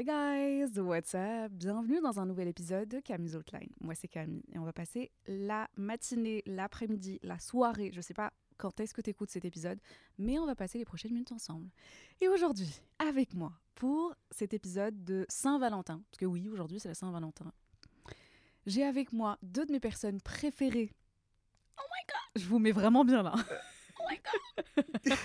[0.00, 1.52] Hi guys, what's up?
[1.52, 3.68] Bienvenue dans un nouvel épisode de Camille's Outline.
[3.82, 8.32] Moi c'est Camille et on va passer la matinée, l'après-midi, la soirée, je sais pas
[8.56, 9.78] quand est-ce que tu écoutes cet épisode,
[10.16, 11.68] mais on va passer les prochaines minutes ensemble.
[12.22, 16.94] Et aujourd'hui, avec moi, pour cet épisode de Saint-Valentin, parce que oui, aujourd'hui c'est la
[16.94, 17.52] Saint-Valentin,
[18.64, 20.94] j'ai avec moi deux de mes personnes préférées.
[21.78, 22.42] Oh my god!
[22.42, 23.34] Je vous mets vraiment bien là.
[24.00, 25.18] Oh my god!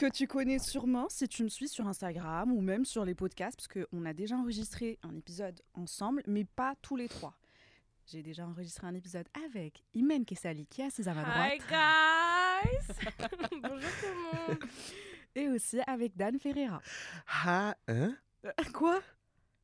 [0.00, 3.58] Que tu connais sûrement si tu me suis sur Instagram ou même sur les podcasts,
[3.58, 7.36] parce qu'on a déjà enregistré un épisode ensemble, mais pas tous les trois.
[8.06, 11.52] J'ai déjà enregistré un épisode avec Imen Kessali, qui est assise à ma droite.
[11.52, 12.94] Hi guys
[13.62, 14.58] Bonjour tout le monde
[15.34, 16.80] Et aussi avec Dan Ferreira.
[17.44, 18.16] Ah, hein?
[18.46, 19.02] Euh, Quoi?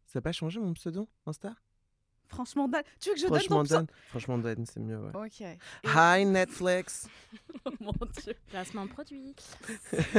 [0.05, 1.55] Ça n'a pas changé mon pseudo Insta?
[2.29, 3.87] Franchement, Dan, tu veux que je Franchement, donne ton Dan.
[4.09, 5.17] Franchement, Dan, c'est mieux, ouais.
[5.27, 5.41] Ok.
[5.41, 7.09] Et- Hi, Netflix
[7.65, 8.35] Oh mon Dieu.
[8.49, 9.35] Placement de produit.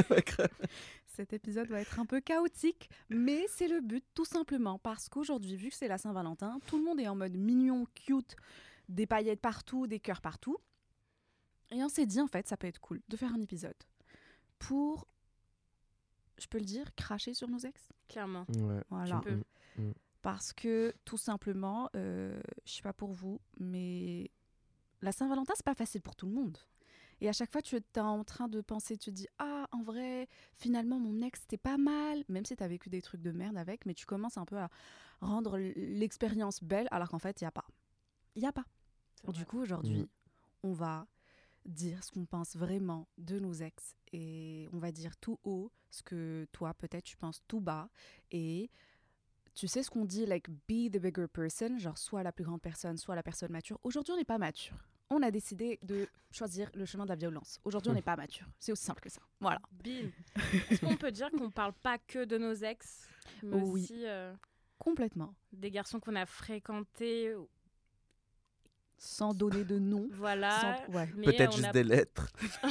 [1.08, 5.56] Cet épisode va être un peu chaotique, mais c'est le but tout simplement parce qu'aujourd'hui,
[5.56, 8.36] vu que c'est la Saint-Valentin, tout le monde est en mode mignon, cute,
[8.88, 10.58] des paillettes partout, des cœurs partout.
[11.72, 13.76] Et on s'est dit en fait, ça peut être cool de faire un épisode
[14.60, 15.08] pour,
[16.40, 17.90] je peux le dire, cracher sur nos ex?
[18.08, 18.46] Clairement.
[18.50, 18.82] Ouais.
[18.90, 19.20] Voilà.
[19.24, 19.42] peux.
[20.28, 24.30] Parce que tout simplement, euh, je sais pas pour vous, mais
[25.02, 26.58] la Saint-Valentin, c'est pas facile pour tout le monde.
[27.22, 29.84] Et à chaque fois, tu es en train de penser, tu te dis Ah, en
[29.84, 33.32] vrai, finalement, mon ex, c'était pas mal, même si tu as vécu des trucs de
[33.32, 34.70] merde avec, mais tu commences un peu à
[35.22, 37.66] rendre l'expérience belle, alors qu'en fait, il n'y a pas.
[38.36, 38.66] Il n'y a pas.
[39.30, 40.08] Du coup, aujourd'hui, Mm.
[40.64, 41.08] on va
[41.66, 46.04] dire ce qu'on pense vraiment de nos ex et on va dire tout haut ce
[46.04, 47.90] que toi, peut-être, tu penses tout bas.
[48.32, 48.70] Et
[49.58, 52.62] tu sais ce qu'on dit, like, be the bigger person, genre soit la plus grande
[52.62, 53.80] personne, soit la personne mature.
[53.84, 54.78] Aujourd'hui, on n'est pas mature.
[55.10, 57.60] On a décidé de choisir le chemin de la violence.
[57.64, 58.46] Aujourd'hui, on n'est pas mature.
[58.60, 59.22] C'est aussi simple que ça.
[59.40, 59.60] Voilà.
[59.72, 60.12] Bim
[60.70, 63.08] Est-ce qu'on peut dire qu'on parle pas que de nos ex,
[63.42, 63.84] mais Oui.
[63.86, 64.34] aussi euh,
[64.78, 65.34] Complètement.
[65.54, 67.34] des garçons qu'on a fréquentés
[69.00, 70.08] Sans donner de nom.
[70.14, 70.60] Voilà.
[70.88, 71.08] sans- ouais.
[71.16, 72.32] mais Peut-être juste a- des lettres.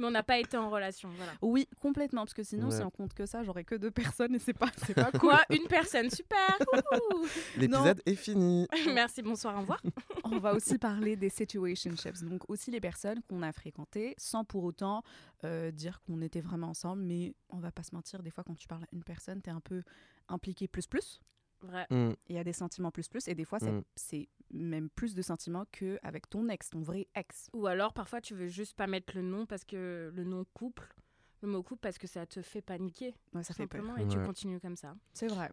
[0.00, 1.08] mais on n'a pas été en relation.
[1.16, 1.32] Voilà.
[1.40, 2.22] Oui, complètement.
[2.22, 2.76] Parce que sinon, Ouais.
[2.76, 5.20] si on compte que ça, j'aurais que deux personnes et c'est pas, c'est pas cool.
[5.20, 6.58] Quoi Une personne, super
[7.56, 8.66] L'épisode est fini.
[8.94, 9.80] Merci, bonsoir, au revoir.
[10.24, 14.64] On va aussi parler des situationships, donc aussi les personnes qu'on a fréquentées sans pour
[14.64, 15.02] autant
[15.44, 18.54] euh, dire qu'on était vraiment ensemble, mais on va pas se mentir, des fois quand
[18.56, 19.82] tu parles à une personne, tu es un peu
[20.28, 21.20] impliqué plus plus,
[21.62, 21.86] Vrai.
[21.90, 22.12] Mm.
[22.28, 23.82] il y a des sentiments plus plus, et des fois Mm.
[23.96, 27.48] c'est même plus de sentiments qu'avec ton ex, ton vrai ex.
[27.54, 30.94] Ou alors, parfois, tu veux juste pas mettre le nom parce que le nom couple,
[31.40, 33.82] le mot couple parce que ça te fait paniquer, Ouais, ça fait peur.
[33.98, 34.26] et tu Ouais.
[34.26, 34.94] continues comme ça.
[35.14, 35.50] C'est vrai.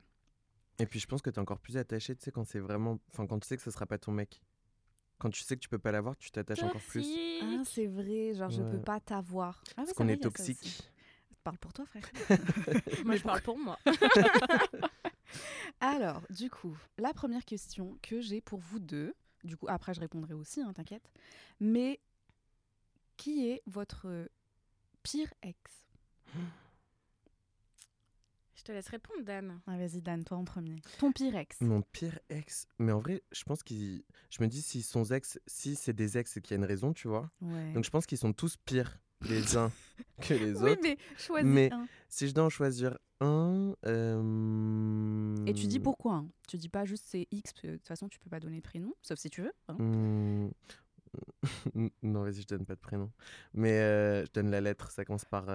[0.79, 2.99] Et puis je pense que t'es encore plus attaché, tu sais, quand c'est vraiment.
[3.11, 4.41] Enfin, quand tu sais que ce sera pas ton mec.
[5.17, 7.01] Quand tu sais que tu peux pas l'avoir, tu t'attaches encore plus.
[7.01, 7.43] Toxique.
[7.43, 8.83] Ah, c'est vrai, genre je peux Ouais.
[8.83, 9.61] pas t'avoir.
[9.65, 10.81] Ah, ouais, Parce qu'on vrai, est toxique.
[11.43, 12.03] Parle pour toi, frère.
[13.05, 13.77] Moi, je parle pour moi.
[15.81, 19.13] Alors, du coup, la première question que j'ai pour vous deux,
[19.43, 21.09] du coup, après je répondrai aussi, hein, t'inquiète,
[21.59, 21.99] mais
[23.17, 24.29] qui est votre
[25.03, 25.57] pire ex?
[28.55, 29.61] Je te laisse répondre, Dan.
[29.67, 30.81] ah, Vas-y, Dan, toi en premier.
[30.99, 32.67] Ton pire ex Mon pire ex.
[32.77, 34.03] Mais en vrai, je pense qu'ils.
[34.29, 36.65] Je me dis, si sont ex, si c'est des ex, c'est qu'il y a une
[36.67, 37.31] raison, tu vois.
[37.41, 37.71] Ouais.
[37.71, 39.71] Donc je pense qu'ils sont tous pires les uns
[40.21, 40.81] que les oui, autres.
[40.83, 41.87] mais choisis Mais- un.
[42.09, 43.73] Si je dois en choisir un.
[43.85, 46.27] euh, Et tu dis pourquoi hein.
[46.47, 48.57] Tu dis pas juste c'est X, parce que de toute façon, tu peux pas donner
[48.57, 49.53] de prénom, sauf si tu veux.
[49.67, 49.75] hein.
[49.77, 50.49] Hmm.
[52.03, 53.11] non, vas-y, je donne pas de prénom.
[53.53, 55.45] Mais euh, je donne la lettre, ça commence par.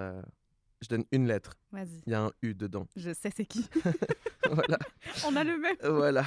[0.84, 1.54] Je donne une lettre.
[1.72, 2.86] Vas-y, Il y a un U dedans.
[2.94, 3.66] je sais c'est qui.
[4.50, 4.78] voilà.
[5.26, 5.76] On a le même.
[5.82, 6.26] voilà.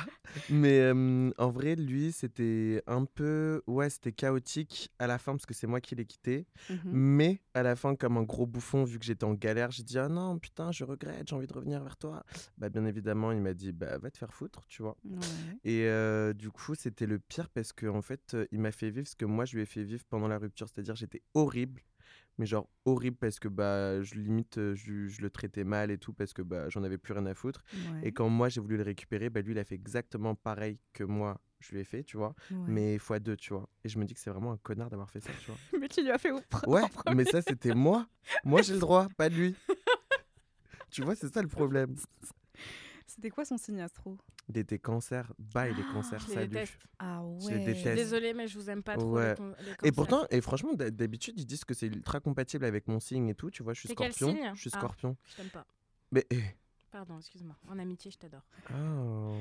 [0.49, 3.61] Mais euh, en vrai, lui, c'était un peu.
[3.67, 6.47] Ouais, c'était chaotique à la fin parce que c'est moi qui l'ai quitté.
[6.69, 6.79] Mhm.
[6.85, 9.99] Mais à la fin, comme un gros bouffon, vu que j'étais en galère, j'ai dit
[9.99, 12.23] Ah non, putain, je regrette, j'ai envie de revenir vers toi.
[12.57, 14.97] Bah, bien évidemment, il m'a dit Bah, va te faire foutre, tu vois.
[15.05, 15.19] Ouais.
[15.63, 18.89] Et euh, du coup, c'était le pire parce que en fait, euh, il m'a fait
[18.89, 20.67] vivre ce que moi je lui ai fait vivre pendant la rupture.
[20.67, 21.81] C'est-à-dire, j'étais horrible.
[22.39, 26.13] Mais genre horrible parce que bah je limite je, je le traitais mal et tout
[26.13, 28.07] parce que bah j'en avais plus rien à foutre Ouais.
[28.07, 31.03] et quand moi j'ai voulu le récupérer bah lui il a fait exactement pareil que
[31.03, 32.57] moi je lui ai fait, tu vois, Ouais.
[32.67, 33.67] mais fois deux, tu vois.
[33.83, 35.57] Et je me dis que c'est vraiment un connard d'avoir fait ça, tu vois.
[35.81, 36.31] Mais tu lui as fait
[36.67, 36.83] Ouais,
[37.15, 38.07] mais ça, c'était moi.
[38.43, 39.55] Moi, j'ai le droit, pas lui.
[40.91, 41.95] tu vois, c'est ça le problème.
[43.07, 44.15] C'était quoi son signe astro?
[44.49, 46.47] Il était cancer, bye les cancers, Je salut.
[46.47, 46.77] déteste.
[46.99, 47.37] Ah ouais.
[47.51, 47.95] Je déteste.
[47.95, 49.11] Désolée, mais je vous aime pas trop.
[49.15, 49.35] Ouais.
[49.35, 49.93] les les Et cancers.
[49.93, 53.35] pourtant, et franchement, d'hab- d'habitude, ils disent que c'est ultra compatible avec mon signe et
[53.35, 53.51] tout.
[53.51, 54.37] Tu vois, je suis T'es quel scorpion.
[54.41, 54.51] signe?
[54.55, 54.77] Je suis Ah.
[54.77, 55.17] scorpion.
[55.25, 55.65] Je t'aime pas.
[56.11, 56.25] Mais.
[56.91, 57.57] Pardon, excuse-moi.
[57.67, 58.43] En amitié, je t'adore.
[58.73, 59.35] oh.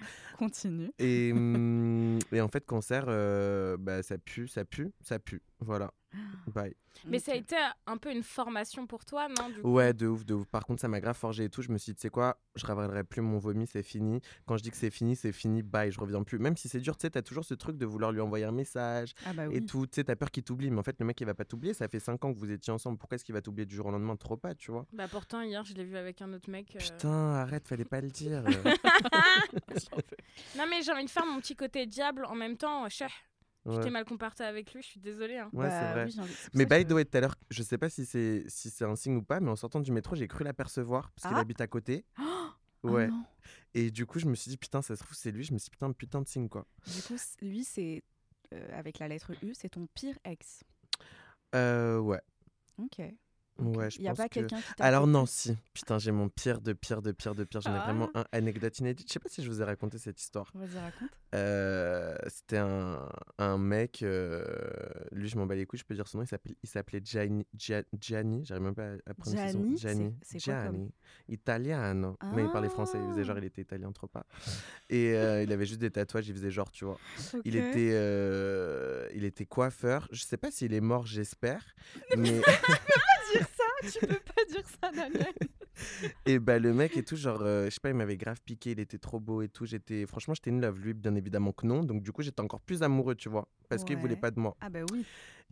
[0.38, 0.90] Continue.
[0.98, 5.42] Et, hum, et en fait, cancer, euh, bah, ça pue, ça pue, ça pue.
[5.60, 5.92] Voilà.
[6.48, 6.74] Bye.
[7.06, 7.54] Mais ça a été
[7.86, 9.72] un peu une formation pour toi, non du coup?
[9.74, 10.44] Ouais, de ouf, de ouf.
[10.48, 11.62] Par contre, ça m'a grave forgé et tout.
[11.62, 14.20] Je me suis dit, tu sais quoi, je ravalerai plus mon vomi, c'est fini.
[14.44, 16.40] Quand je dis que c'est fini, c'est fini, bye, je reviens plus.
[16.40, 18.50] Même si c'est dur, tu sais, t'as toujours ce truc de vouloir lui envoyer un
[18.50, 19.86] message Ah bah et tout.
[19.86, 21.74] Tu sais, t'as peur qu'il t'oublie, mais en fait, le mec, il va pas t'oublier.
[21.74, 22.98] Ça fait 5 ans que vous étiez ensemble.
[22.98, 24.16] Pourquoi est-ce qu'il va t'oublier du jour au lendemain?
[24.16, 24.84] Trop pas, tu vois.
[24.92, 26.74] Bah pourtant, hier, je l'ai vu avec un autre mec.
[26.74, 28.42] euh, Putain, arrête, fallait pas le dire.
[30.56, 32.88] Non, mais j'ai envie de faire mon petit côté diable en même temps.
[32.88, 33.06] Cheh,
[33.66, 33.80] je Ouais.
[33.82, 35.38] t'ai mal comporté avec lui, je suis désolée.
[35.38, 35.50] hein.
[35.52, 36.04] Ouais, Bah vrai.
[36.06, 38.70] oui, envie- Mais by the way, tout à l'heure, je sais pas si c'est si
[38.70, 41.36] c'est un signe ou pas, mais en sortant du métro, j'ai cru l'apercevoir parce qu'il
[41.36, 41.40] Ah.
[41.40, 42.04] habite à côté.
[42.82, 43.10] Oh Ouais.
[43.74, 45.44] Et du coup, je me suis dit putain, ça se trouve c'est lui.
[45.44, 46.66] Je me suis dit putain, putain de signe quoi.
[46.86, 48.02] Du coup, lui, c'est
[48.54, 50.64] euh, avec la lettre U, c'est ton pire ex.
[51.54, 52.22] Euh, ouais.
[52.78, 53.02] Ok.
[53.60, 54.82] Ouais, je Il y a pense pas que- quelqu'un qui.
[54.82, 55.56] Alors non, si.
[55.74, 57.60] Putain, j'ai mon pire de pire de pire de pire.
[57.60, 58.20] J'en ai vraiment Ah.
[58.20, 59.08] un anecdote inédite.
[59.08, 60.50] Je sais pas si je vous ai raconté cette histoire.
[60.54, 61.10] Vas-y, raconte.
[61.34, 63.08] Euh, C'était un,
[63.38, 64.02] un mec.
[64.02, 64.44] euh,
[65.12, 65.78] lui, je m'en bats les couilles.
[65.78, 66.24] Je peux dire son nom.
[66.24, 67.46] Il s'appelait il Gianni.
[67.56, 68.44] Gia- Gianni.
[68.44, 69.76] J'arrive même pas à prononcer son Gianni, nom.
[69.76, 70.14] Gianni.
[70.22, 70.92] c'est Gianni.
[71.28, 72.16] Italiano.
[72.34, 72.98] Mais il parlait français.
[73.02, 73.40] Il faisait genre Ah.
[73.40, 74.26] il était italien trop pas.
[74.88, 76.28] Et euh, il avait juste des tatouages.
[76.28, 76.98] Il faisait genre tu vois.
[77.44, 77.64] Il Ok.
[77.64, 80.08] était, euh, il était coiffeur.
[80.10, 81.64] Je sais pas s'il est mort, j'espère.
[82.16, 82.40] Mais
[83.82, 85.32] Tu peux pas dire ça, Daniel.
[86.26, 88.72] et bah le mec et tout, genre, euh, je sais pas, il m'avait grave piqué.
[88.72, 89.64] Il était trop beau et tout.
[89.66, 90.78] J'étais, franchement, j'étais in love.
[90.80, 91.82] Lui, bien évidemment que non.
[91.84, 94.20] Donc du coup, j'étais encore plus amoureux, tu vois, parce qu'il voulait Ouais.
[94.20, 94.56] pas de moi.
[94.60, 95.04] Ah bah oui.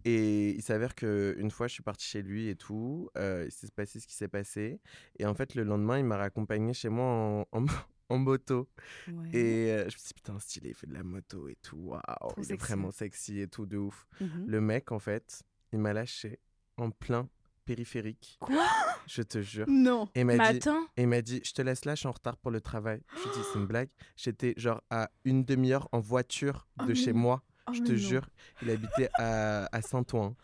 [0.04, 3.08] Et il s'avère que une fois, je suis partie chez lui et tout.
[3.16, 4.80] euh, il s'est passé ce qui s'est passé.
[5.18, 7.66] Et en fait, le lendemain, il m'a raccompagné chez moi en, en,
[8.10, 8.68] en moto.
[9.08, 9.28] Ouais.
[9.32, 11.78] Et euh, je me suis dit, putain, stylé, il fait de la moto et tout.
[11.78, 12.02] Waouh,
[12.36, 12.66] il est sexy.
[12.66, 14.06] vraiment sexy et tout, de ouf.
[14.20, 14.44] Mhm.
[14.46, 15.42] Le mec, en fait,
[15.72, 16.38] il m'a lâché
[16.76, 17.28] en plein
[17.68, 18.36] périphérique.
[18.40, 18.64] Quoi?
[19.06, 19.66] Je te jure.
[19.68, 20.08] Non.
[20.14, 20.60] Et il m'a dit,
[20.96, 23.00] et m'a dit, je te laisse là, je suis en retard pour le travail.
[23.16, 23.90] Je lui ai dit, c'est une blague.
[24.16, 27.18] J'étais genre à une demi-heure en voiture Oh, de chez non.
[27.20, 27.42] moi.
[27.68, 27.98] Oh, je te non.
[27.98, 28.26] jure,
[28.62, 30.34] il habitait à, à Saint-Ouen.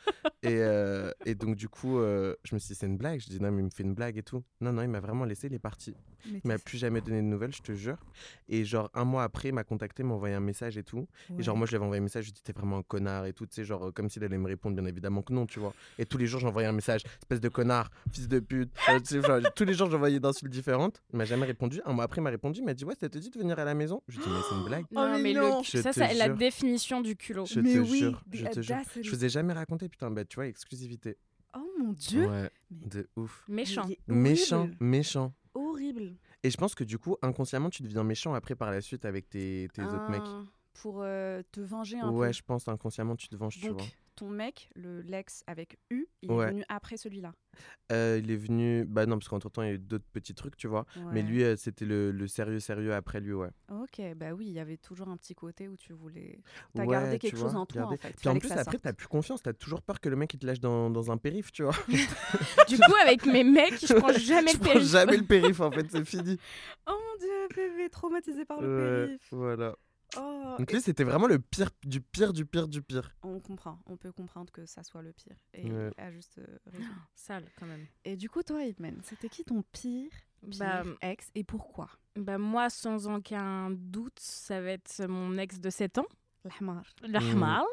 [0.42, 3.20] Et, euh, et donc, du coup, euh, je me suis dit, c'est une blague.
[3.20, 4.44] Je dis, non, mais il me fait une blague et tout.
[4.60, 5.94] Non, non, il m'a vraiment laissé, il est parti.
[6.30, 7.96] Mais Il m'a plus jamais donné de nouvelles, je te jure.
[8.48, 11.06] Et genre, un mois après, il m'a contacté, m'a envoyé un message et tout.
[11.38, 12.78] Et genre, moi, je lui avais envoyé un message, je lui ai dit, t'es vraiment
[12.78, 15.32] un connard et tout, tu sais, genre, comme s'il allait me répondre, bien évidemment que
[15.32, 15.74] non, tu vois.
[15.98, 18.70] Et tous les jours, j'envoyais un message, espèce de connard, fils de pute.
[18.88, 21.02] Euh, tu sais, genre, tous les jours, j'envoyais d'insultes différentes.
[21.12, 21.80] Il m'a jamais répondu.
[21.84, 23.58] Un mois après, il m'a répondu, il m'a dit, ouais, ça te dit de venir
[23.58, 24.02] à la maison?
[24.08, 24.84] Je lui ai dit, mais c'est une blague.
[24.92, 25.58] non, mais mais, non.
[25.58, 27.46] le Je ça, c'est la définition du culot.
[27.46, 28.76] Je Mais te oui, jure, the je te jure.
[29.02, 31.16] Je vous ai jamais raconté, putain, bah, tu vois, exclusivité.
[31.56, 32.26] Oh mon dieu.
[32.26, 33.44] Ouais, Mais- de ouf.
[33.48, 33.88] Méchant.
[34.08, 35.32] Méchant, méchant.
[35.54, 36.16] Horrible.
[36.42, 39.28] Et je pense que du coup, inconsciemment, tu deviens méchant après par la suite avec
[39.28, 40.26] tes, tes autres mecs.
[40.26, 42.32] Un- Pour euh, te venger un Ouais, peu.
[42.32, 43.86] je pense inconsciemment, tu te venges, tu vois.
[44.14, 46.46] Ton mec, le l'ex avec U, il Ouais.
[46.46, 47.32] est venu après celui-là?
[47.92, 48.84] Euh, il est venu.
[48.84, 50.86] Bah non, parce qu'entre temps, il y a eu d'autres petits trucs, tu vois.
[51.12, 53.50] Mais lui, euh, c'était le, le sérieux, sérieux après lui, ouais.
[53.70, 56.40] Ok, bah oui, il y avait toujours un petit côté où tu voulais.
[56.74, 58.14] T'as Ouais, gardé quelque chose vois, en toi, en fait.
[58.16, 59.42] Puis en plus, après, t'as plus confiance.
[59.42, 61.74] T'as toujours peur que le mec il te lâche dans, dans un périph', tu vois.
[62.68, 64.88] Du coup, avec mes mecs, je prends jamais Je le prends périph'.
[64.88, 66.36] jamais le périph', en fait, c'est fini.
[66.88, 69.28] Oh mon dieu, bébé, traumatisé par le périph.
[69.30, 69.76] voilà.
[70.18, 73.10] Oh, Donc lui, c'était vraiment le pire du pire du pire du pire.
[73.22, 75.36] on comprend, on peut comprendre que ça soit le pire.
[75.54, 75.90] Et Ouais.
[75.96, 76.84] à juste euh, raison.
[77.14, 77.86] Sale, quand même.
[78.04, 80.10] Et du coup, toi, Hitman, c'était qui ton pire,
[80.48, 81.88] pire Bah, ex et pourquoi?
[82.16, 86.06] bah, moi, sans aucun doute, ça va être mon ex de 7 ans.
[86.60, 86.84] L'Hamar.
[87.02, 87.32] Le Mm.
[87.32, 87.64] Hamal.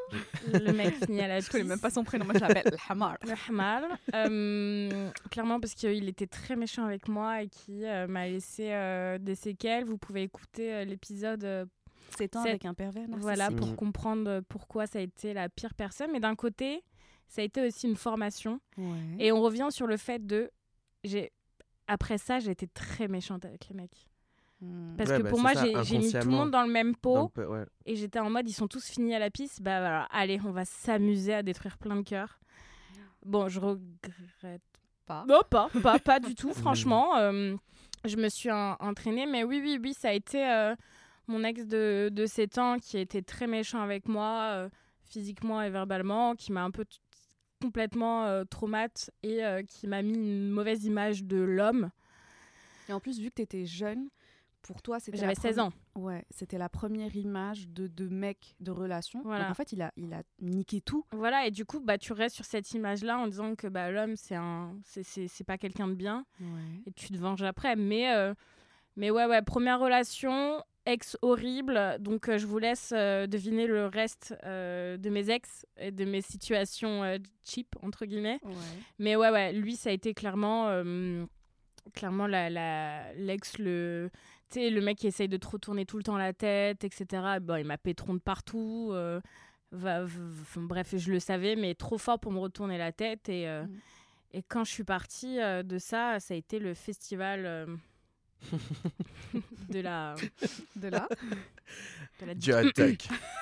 [0.50, 3.18] Le mec fini à la Je connais même pas son prénom, moi je l'appelle L'Hamar.
[3.22, 3.84] Le Hamal.
[4.14, 9.18] Euh, clairement, parce qu'il était très méchant avec moi et qui euh, m'a laissé euh,
[9.18, 9.84] des séquelles.
[9.84, 11.68] Vous pouvez écouter euh, l'épisode
[12.16, 13.22] C'est un C'est- avec un pervers narcissique.
[13.22, 13.76] voilà, pour Mhm.
[13.76, 16.10] comprendre euh, pourquoi ça a été la pire personne.
[16.12, 16.82] Mais d'un côté,
[17.28, 18.60] ça a été aussi une formation.
[18.76, 18.84] Ouais.
[19.18, 20.50] Et on revient sur le fait de.
[21.04, 21.32] j'ai
[21.88, 24.06] Après ça, j'ai été très méchante avec les mecs.
[24.60, 24.94] Hmm.
[24.96, 27.32] Parce Ouais, que bah, pour moi, j'ai mis tout le monde dans le même pot.
[27.36, 27.64] Le ouais.
[27.86, 29.60] Et j'étais en mode, ils sont tous finis à la piste.
[29.62, 32.38] Bah voilà, allez, on va s'amuser à détruire plein de cœurs.
[33.24, 34.62] Bon, je regrette
[35.04, 35.24] Pas.
[35.28, 37.16] Non, pas, pas, pas du tout, franchement.
[37.16, 37.56] euh,
[38.04, 40.76] je me suis en- entraînée, mais oui, oui, oui, ça a été euh,
[41.32, 44.68] mon ex de, de 7 ans qui été très méchant avec moi, euh,
[45.04, 46.84] physiquement et verbalement, qui m'a un peu
[47.60, 51.90] complètement euh, traumate et euh, qui m'a mis une mauvaise image de l'homme.
[52.88, 54.08] Et en plus, vu que tu étais jeune,
[54.62, 55.18] pour toi, c'était.
[55.18, 55.72] J'avais la 16 premi- ans.
[55.94, 59.20] Ouais, c'était la première image de, de mec de relation.
[59.24, 59.44] Voilà.
[59.44, 61.04] Donc en fait, il a, il a niqué tout.
[61.12, 64.16] Voilà, et du coup, bah, tu restes sur cette image-là en disant que bah, l'homme,
[64.16, 64.74] c'est un...
[64.84, 66.24] c'est pas quelqu'un de bien.
[66.86, 67.74] et tu te venges après.
[67.76, 68.34] Mais, euh,
[68.96, 71.96] mais ouais, ouais, première relation, ex horrible.
[72.00, 76.04] Donc euh, je vous laisse euh, deviner le reste euh, de mes ex et de
[76.04, 77.02] mes situations
[77.44, 78.40] cheap, entre guillemets.
[78.44, 78.52] Ouais.
[78.98, 80.68] Mais ouais, ouais, lui, ça a été clairement,
[81.94, 84.10] clairement la, la, l'ex, le,
[84.54, 87.06] le mec qui essaye de te retourner tout le temps la tête, etc.
[87.40, 88.92] Bon, il m'a pétron de partout.
[89.74, 93.28] va- v- v- bref, je le savais, mais trop fort pour me retourner la tête.
[93.28, 93.68] Et, Mm.
[94.32, 97.66] et quand je suis partie de ça, ça a été le festival
[99.70, 100.14] de la.
[100.76, 101.08] De là.
[102.20, 102.96] de la- Du dog.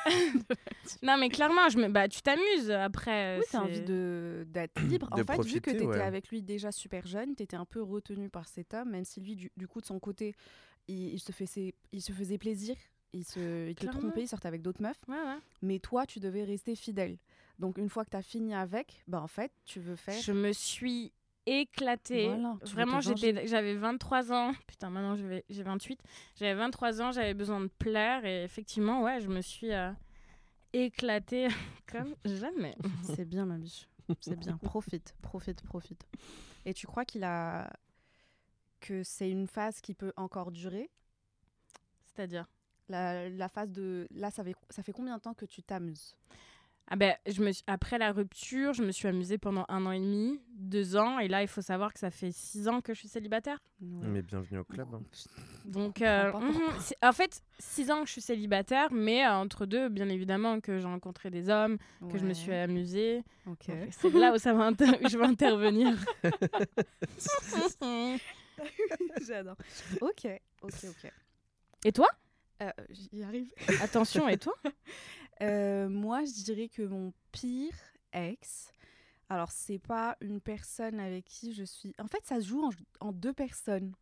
[1.02, 1.88] Non, mais clairement, je me...
[1.88, 3.38] bah, tu t'amuses après.
[3.38, 5.08] Oui, c'est- t'as envie de- d'être libre.
[5.16, 6.00] De en fait, vu que t'étais ouais.
[6.00, 9.36] avec lui déjà super jeune, t'étais un peu retenu par cet homme, même si lui,
[9.36, 10.34] du, du coup, de son côté,
[10.88, 12.76] il, il se, faisait, il se faisait plaisir,
[13.12, 15.38] il, se, il te trompait, il sortait avec d'autres meufs, Ouais, ouais.
[15.62, 17.16] mais toi, tu devais rester fidèle.
[17.58, 20.20] Donc, une fois que t'as fini avec, bah, en fait, tu veux faire.
[20.20, 21.12] Je me suis
[21.46, 22.28] éclatée.
[22.28, 24.52] Voilà, Vraiment, j'étais, j'avais 23 ans.
[24.66, 25.16] Putain, maintenant
[25.48, 26.00] j'ai 28.
[26.36, 28.24] J'avais 23 ans, j'avais besoin de plaire.
[28.24, 29.90] Et effectivement, ouais, je me suis euh,
[30.72, 31.48] éclatée
[31.90, 32.76] comme jamais.
[33.02, 33.88] C'est bien, ma biche.
[34.20, 34.56] C'est bien.
[34.58, 36.04] Profite, profite, profite.
[36.64, 37.70] Et tu crois qu'il a.
[38.80, 40.90] que c'est une phase qui peut encore durer?
[42.06, 42.46] C'est-à-dire?
[42.88, 44.08] La, la phase de.
[44.10, 46.16] Là, ça fait, ça fait combien de temps que tu t'amuses?
[46.90, 49.92] Ah ben, je me suis- Après la rupture, je me suis amusée pendant un an
[49.92, 51.18] et demi, deux ans.
[51.20, 53.58] Et là, il faut savoir que ça fait six ans que je suis célibataire.
[53.80, 54.06] Ouais.
[54.08, 54.88] Mais bienvenue au club.
[54.92, 55.02] hein.
[55.64, 56.32] Donc, euh,
[56.80, 60.60] c'est- en fait, six ans que je suis célibataire, mais euh, entre deux, bien évidemment,
[60.60, 61.78] que j'ai rencontré des hommes,
[62.10, 63.22] que je me suis amusée.
[63.46, 63.68] Ok.
[63.68, 65.96] Donc, C'est là où ça va inter- je vais intervenir.
[69.26, 69.56] J'adore.
[70.00, 70.26] Ok,
[70.62, 71.10] ok, ok.
[71.84, 72.08] et toi?
[72.62, 73.50] Euh, J'y arrive.
[73.80, 74.54] Attention, et toi?
[75.42, 77.74] Euh, moi, je dirais que mon pire
[78.12, 78.72] ex.
[79.28, 81.94] Alors, c'est pas une personne avec qui je suis.
[81.98, 82.70] En fait, ça se joue en,
[83.00, 83.92] en deux personnes.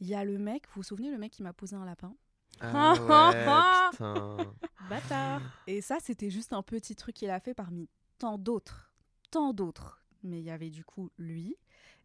[0.00, 2.14] Il y a le mec, vous vous souvenez, le mec qui m'a posé un lapin?
[2.60, 2.94] Ah
[3.90, 4.54] ouais, putain.
[4.88, 5.42] Bâtard.
[5.66, 8.92] Et ça, c'était juste un petit truc qu'il a fait parmi tant d'autres.
[9.30, 10.04] Tant d'autres.
[10.22, 11.56] Mais il y avait du coup lui.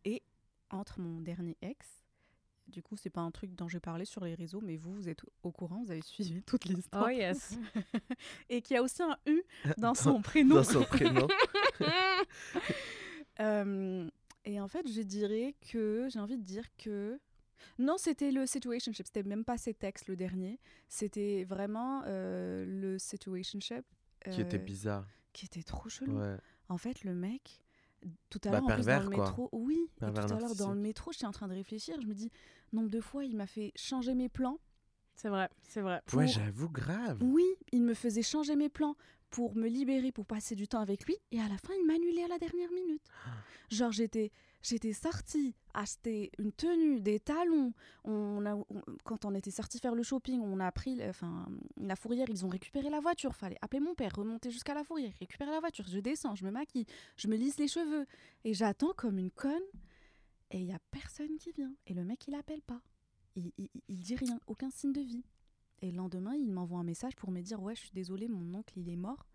[0.06, 0.24] Et
[0.70, 1.99] entre mon dernier ex,
[2.70, 5.10] du coup, c'est pas un truc dont j'ai parlé sur les réseaux, mais vous, vous
[5.10, 7.06] êtes au courant, vous avez suivi toute l'histoire.
[7.08, 7.58] Oh yes.
[8.50, 9.42] Et qui a aussi un U
[9.78, 10.56] dans son prénom.
[10.56, 11.28] Dans son prénom.
[13.40, 14.10] Euh,
[14.46, 17.20] et en fait, je dirais que j'ai envie de dire que
[17.78, 19.06] non, c'était le situationship.
[19.06, 20.60] C'était même pas ses textes le dernier.
[20.88, 23.86] C'était vraiment euh, le situationship
[24.32, 25.06] Qui était euh, bizarre.
[25.34, 26.20] qui était trop chelou.
[26.20, 26.36] Ouais.
[26.68, 27.62] En fait, le mec,
[28.30, 29.26] tout à Bah, l'heure, en plus, dans le quoi.
[29.26, 32.00] métro, oui, et Pervers tout à l'heure, dans le métro, j'étais en train de réfléchir.
[32.02, 32.32] Je me dis,
[32.74, 34.60] nombre de fois, il m'a fait changer mes plans.
[35.16, 36.02] C'est vrai, c'est vrai.
[36.14, 37.18] Ouais, pour- j'avoue, grave.
[37.22, 38.96] Oui, il me faisait changer mes plans
[39.30, 41.18] pour me libérer, pour passer du temps avec lui.
[41.32, 43.04] Et à la fin, il m'annulait à la dernière minute.
[43.70, 47.74] Genre, j'étais, j'étais sortie, acheter une tenue, des talons.
[49.04, 51.48] Quand on était sorti faire le shopping, on a pris, enfin,
[51.78, 53.36] la fourrière, ils ont récupéré la voiture.
[53.36, 55.86] Fallait appeler mon père, remonter jusqu'à la fourrière, récupérer la voiture.
[55.88, 56.86] Je descends, je me maquille,
[57.16, 58.06] je me lisse les cheveux.
[58.44, 59.64] Et j'attends comme une conne.
[60.52, 61.74] Et il y a personne qui vient.
[61.88, 62.82] Et le mec, il appelle pas.
[63.36, 65.24] Il dit rien, aucun signe de vie.
[65.82, 68.54] Et le lendemain, il m'envoie un message pour me dire Ouais, je suis désolée, mon
[68.58, 69.26] oncle, il est mort.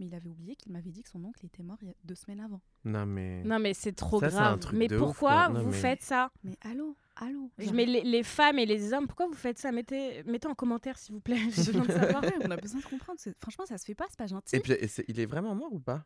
[0.00, 1.94] Mais il avait oublié qu'il m'avait dit que son oncle était mort il y a
[2.04, 2.60] deux semaines avant.
[2.84, 3.42] Non, mais.
[3.44, 4.58] Non, mais c'est trop Ça, c'est un grave.
[4.60, 5.48] truc mais de ouf, pourquoi quoi.
[5.50, 8.66] Non, vous mais- faites ça Mais allô, allô Je genre- mets les, les femmes et
[8.66, 9.70] les hommes, pourquoi vous faites ça?
[9.72, 11.38] Mettez, mettez en commentaire, s'il vous plaît.
[11.50, 12.22] J'ai besoin de savoir.
[12.22, 13.18] Ouais, on a besoin de comprendre.
[13.20, 14.56] c'est- Franchement, ça se fait pas, c'est pas gentil.
[14.56, 16.04] Et puis, et c'est- il est vraiment mort ou pas?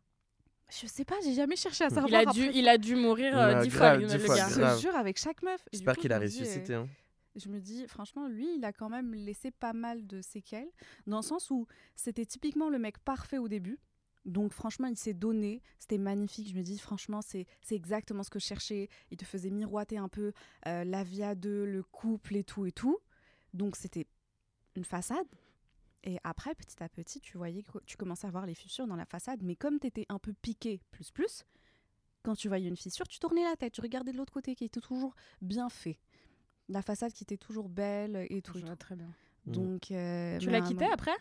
[0.71, 2.09] Je sais pas, j'ai jamais cherché à savoir.
[2.09, 4.49] il, a dû, il a dû mourir euh, dix fois, dix le fois, gars.
[4.50, 4.76] Je grave.
[4.76, 5.64] te jure, avec chaque meuf.
[5.73, 6.75] J'espère coup, qu'il je a ressuscité.
[6.75, 6.88] euh, hein.
[7.37, 10.70] Je me dis, franchement, lui, il a quand même laissé pas mal de séquelles,
[11.06, 13.78] dans le sens où c'était typiquement le mec parfait au début.
[14.25, 16.49] Donc franchement, il s'est donné, c'était magnifique.
[16.50, 18.88] Je me dis, franchement, c'est exactement ce que je cherchais.
[19.11, 20.32] Il te faisait miroiter un peu
[20.66, 22.99] euh, la vie à deux, le couple et tout et tout.
[23.54, 24.06] Donc c'était
[24.76, 25.26] une façade.
[26.04, 28.97] Et après, petit à petit, tu voyais que tu commençais à voir les fissures dans
[28.97, 29.42] la façade.
[29.42, 31.44] Mais comme tu étais un peu piqué plus plus,
[32.23, 34.64] quand tu voyais une fissure, tu tournais la tête, tu regardais de l'autre côté qui
[34.64, 35.99] était toujours bien fait.
[36.69, 38.53] La façade qui était toujours belle et tout.
[38.55, 38.77] Je et vois tout.
[38.77, 39.11] très bien.
[39.47, 39.53] Mm.
[39.53, 41.17] Donc, euh, Tu l'as quitté après?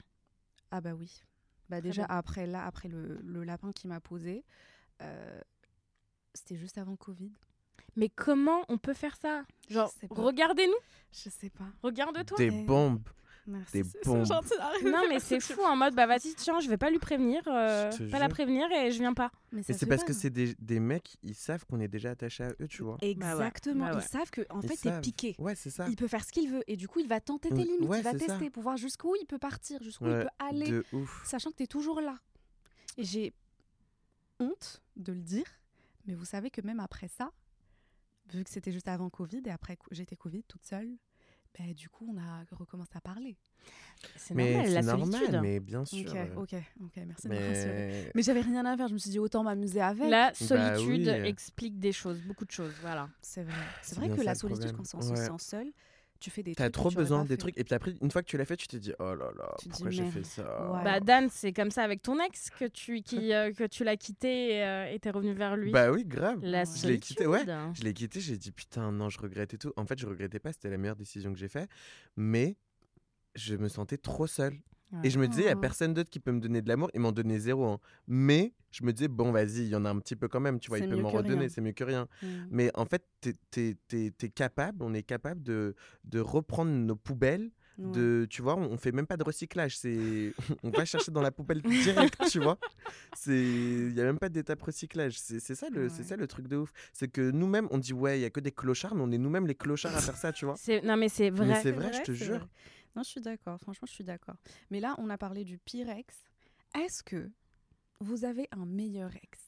[0.72, 1.22] Ah bah oui.
[1.70, 2.16] Bah déjà bien.
[2.18, 4.44] après là, après le, le lapin qui m'a posé,
[5.02, 5.40] euh,
[6.34, 7.32] c'était juste avant Covid.
[7.96, 9.44] Mais comment on peut faire ça?
[9.70, 10.78] Genre, regardez-nous,
[11.12, 11.66] Je sais pas.
[11.82, 12.38] regarde-toi.
[12.38, 13.08] Des bombes.
[13.48, 13.82] Merci.
[13.82, 14.54] Des c'est- gentil.
[14.84, 17.90] Non, mais c'est fou en mode, bah vas-y, tiens, je vais pas lui prévenir, euh,
[18.12, 19.32] pas la prévenir et je viens pas.
[19.54, 22.50] Mais, c'est parce que c'est des, des mecs, ils savent qu'on est déjà attaché à
[22.60, 22.98] eux, tu vois.
[23.02, 23.86] Exactement.
[23.88, 24.02] Bah ouais.
[24.04, 25.36] Ils savent que en Ils fait, t'es piqué.
[25.40, 25.88] Ouais, c'est ça.
[25.90, 27.90] Il peut faire ce qu'il veut et du coup, il va tenter tes Oui, limites,
[27.90, 28.18] ouais, il va ça.
[28.18, 31.24] tester pour voir jusqu'où il peut partir, jusqu'où il peut aller, De ouf.
[31.26, 32.16] sachant que tu es toujours là.
[32.98, 33.34] Et j'ai
[34.40, 35.46] honte de le dire,
[36.06, 37.32] mais vous savez que même après ça,
[38.34, 40.90] vu que c'était juste avant Covid et après j'étais Covid toute seule,
[41.58, 43.38] ben, du coup, on a recommencé à parler.
[44.16, 45.40] C'est Mais normal, la c'est normal, solitude.
[45.42, 46.12] mais bien sûr.
[46.12, 47.74] Ok, ok, ok, merci de me rassurer.
[47.76, 50.10] Mais Mais j'avais rien à faire, je me suis dit autant m'amuser avec.
[50.10, 51.28] La Bah solitude oui.
[51.28, 53.10] explique des choses, beaucoup de choses, voilà.
[53.22, 53.54] C'est vrai.
[53.82, 55.72] C'est vrai que la solitude, quand on se sent seul,
[56.20, 57.38] tu fais des t'as trucs que trop besoin des fait.
[57.38, 57.58] trucs.
[57.58, 59.56] Et puis après, une fois que tu l'as fait, tu te dis, oh là là,
[59.60, 60.14] Tu pourquoi j'ai merde.
[60.14, 60.72] fait ça?
[60.72, 60.84] Ouais.
[60.84, 63.98] Bah Dan, c'est comme ça avec ton ex que tu qui euh, que tu l'as
[63.98, 65.72] quitté et euh, et t'es revenu vers lui.
[65.72, 66.40] Bah oui, grave.
[66.44, 66.66] la Ouais.
[66.76, 67.46] Je l'ai quitté, ouais.
[67.74, 69.72] Je l'ai quitté, j'ai dit putain, non, je regrette et tout.
[69.78, 71.70] En fait, je regrettais pas, c'était la meilleure décision que j'ai faite.
[72.16, 72.56] Mais
[73.36, 74.54] je me sentais trop seul.
[74.92, 75.00] Ouais.
[75.04, 75.60] Et je me disais, il n'y a Oh.
[75.60, 76.90] personne d'autre qui peut me donner de l'amour.
[76.94, 77.66] Ils m'en donnaient zéro.
[77.66, 77.80] hein.
[78.08, 80.60] Mais je me disais, bon, vas-y, il y en a un petit peu quand même.
[80.60, 82.08] Tu vois, il peut m'en redonner, c'est mieux que rien.
[82.24, 82.28] Mm.
[82.52, 83.34] Mais en fait, tu
[83.94, 85.76] es, capable, on est capable de,
[86.06, 87.52] de reprendre nos poubelles.
[87.80, 87.92] Ouais.
[87.92, 89.78] De, tu vois, on, on fait même pas de recyclage.
[89.78, 92.58] C'est, on va chercher dans la poubelle direct, tu vois.
[93.16, 95.20] C'est, il y a même pas d'étape recyclage.
[95.20, 96.72] C'est, ça le, c'est ça le truc de ouf.
[96.94, 99.18] C'est que nous-mêmes, on dit ouais, il y a que des clochards, mais on est
[99.20, 100.56] nous-mêmes les clochards à faire ça, tu vois.
[100.58, 101.60] C'est non mais c'est Mais vrai.
[101.62, 102.38] c'est vrai, je te jure.
[102.38, 102.48] vrai.
[102.98, 103.60] Non, je suis d'accord.
[103.62, 104.36] Franchement, je suis d'accord.
[104.72, 106.16] Mais là, on a parlé du pire ex.
[106.76, 107.30] Est-ce que
[108.00, 109.40] vous avez un meilleur ex?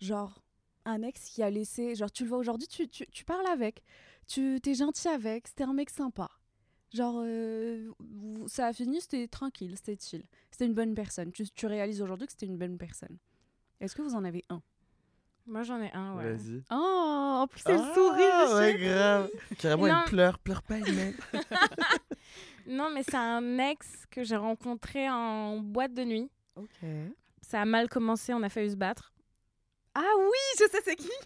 [0.00, 0.42] Genre,
[0.84, 1.94] un ex qui a laissé.
[1.94, 3.82] Genre, tu le vois aujourd'hui, tu, tu, tu parles avec,
[4.28, 6.28] tu t'es gentil avec, c'était un mec sympa.
[6.92, 10.24] Genre, euh, vous- ça a fini, c'était tranquille, c'était chill.
[10.50, 11.32] C'était une bonne personne.
[11.32, 13.16] Tu, tu réalises aujourd'hui que c'était une bonne personne.
[13.80, 14.60] Est-ce que vous en avez un?
[15.46, 16.34] Moi j'en ai un ouais.
[16.34, 16.62] Vas-y.
[16.70, 18.56] Oh, en plus, c'est le Ah, sourire.
[18.56, 19.30] ouais, grave.
[19.58, 20.00] Carrément, Non.
[20.04, 21.14] elle pleure, pleure pas, Imen.
[22.66, 26.30] Non mais c'est un ex que j'ai rencontré en boîte de nuit.
[26.56, 26.68] Ok.
[27.42, 29.12] Ça a mal commencé, on a failli se battre.
[29.94, 31.10] Ah oui, je sais c'est qui.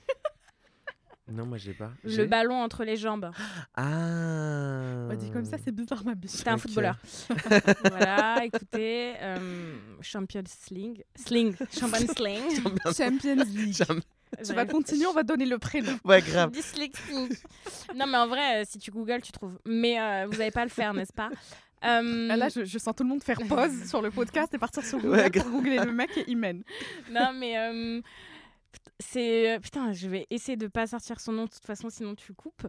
[1.26, 1.90] Non, moi, j'ai pas.
[2.04, 3.30] Le ballon entre les jambes.
[3.76, 5.08] Ah.
[5.10, 6.32] On dit comme ça, c'est bizarre, ma biche.
[6.32, 6.96] C'était un footballeur.
[7.84, 12.62] voilà, écoutez, euh, Champions Sling, Sling, Champagne Sling.
[12.96, 13.72] Champions League.
[13.74, 14.00] Jamais-
[14.42, 15.99] Tu vas continuer, on va donner le prénom.
[16.04, 16.50] Ouais, grave.
[16.50, 17.12] Dyslexie.
[17.94, 19.58] non, mais en vrai, euh, si tu googles, tu trouves.
[19.66, 21.30] Mais euh, vous n'allez pas le faire, n'est-ce pas?
[21.84, 24.58] Euh, Ah, Là, je, je sens tout le monde faire pause sur le podcast et
[24.58, 26.62] partir sur Google Ouais, pour googler le mec et Imen.
[27.10, 28.00] Non, mais euh,
[28.99, 29.58] c'est.
[29.62, 32.66] Putain, je vais essayer de pas sortir son nom de toute façon, sinon tu coupes.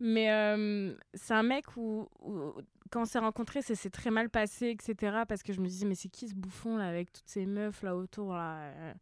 [0.00, 2.54] Mais euh, c'est un mec où, où-
[2.90, 5.18] quand on s'est rencontrés, ça s'est très mal passé, etc.
[5.28, 7.82] Parce que je me disais, mais c'est qui ce bouffon là, avec toutes ces meufs
[7.82, 8.92] là autour, là, euh,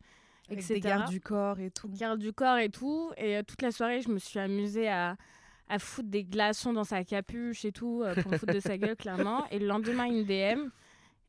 [0.51, 1.89] Avec des gardes du corps et tout.
[1.89, 3.11] garde du corps et tout.
[3.17, 5.17] Et euh, toute la soirée, je me suis amusée à,
[5.69, 8.77] à foutre des glaçons dans sa capuche et tout, euh, pour me foutre de sa
[8.77, 9.47] gueule, clairement.
[9.51, 10.69] Et le lendemain, une DM.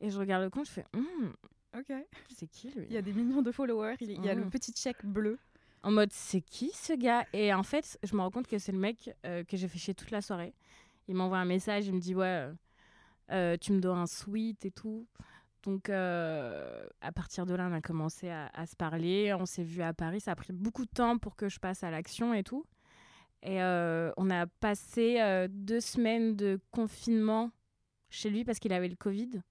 [0.00, 1.32] Et je regarde le compte, je fais, Hum,
[1.76, 1.92] Ok.
[2.34, 2.84] c'est qui lui?
[2.88, 4.50] Il y a des millions de followers, il y a le Mhm.
[4.50, 5.38] petit check bleu.
[5.82, 7.24] En mode, c'est qui ce gars?
[7.32, 9.78] Et en fait, je me rends compte que c'est le mec euh, que j'ai fait
[9.78, 10.52] chier toute la soirée.
[11.08, 12.48] Il m'envoie un message, il me dit, ouais,
[13.30, 15.06] euh, tu me dois un sweet et tout.
[15.66, 19.34] Donc, euh, à partir de là, on a commencé à, à se parler.
[19.34, 20.20] On s'est vu à Paris.
[20.20, 22.64] Ça a pris beaucoup de temps pour que je passe à l'action et tout.
[23.42, 27.50] Et euh, on a passé euh, deux semaines de confinement
[28.10, 29.42] chez lui parce qu'il avait le Covid.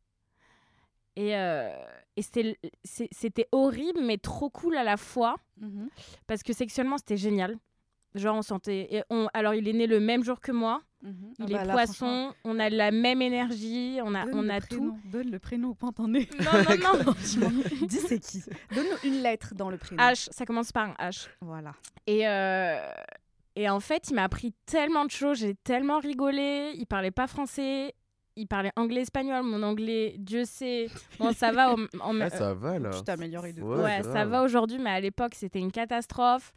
[1.17, 5.38] Et, et c'était horrible, mais trop cool à la fois.
[6.28, 7.58] Parce que sexuellement, c'était génial.
[8.15, 8.88] Genre, on sentait.
[8.93, 9.30] et on...
[9.34, 10.82] Alors, il est né le même jour que moi.
[11.39, 12.34] Il est poisson.
[12.44, 14.00] On a la même énergie.
[14.04, 14.98] On a, on a tout.
[15.06, 16.28] Donne le prénom au pantané.
[16.39, 17.13] Non, non, non.
[17.88, 18.44] Dis c'est qui.
[18.74, 20.02] Donne-nous une lettre dans le prénom.
[20.02, 20.28] H.
[20.32, 21.28] Ça commence par un H.
[21.41, 21.74] Voilà.
[22.08, 22.78] Et, euh,
[23.56, 25.39] et en fait, il m'a appris tellement de choses.
[25.39, 26.72] J'ai tellement rigolé.
[26.76, 27.94] Il parlait pas français.
[28.38, 29.44] Il parlait anglais, espagnol.
[29.44, 30.88] Mon anglais, Dieu sait.
[31.20, 31.74] Bon, ça va.
[31.74, 32.89] en- en- Ah, ça va là.
[32.89, 36.52] Tu t'es amélioré de Ouais, Ouais, ça va aujourd'hui, mais à l'époque, c'était une catastrophe.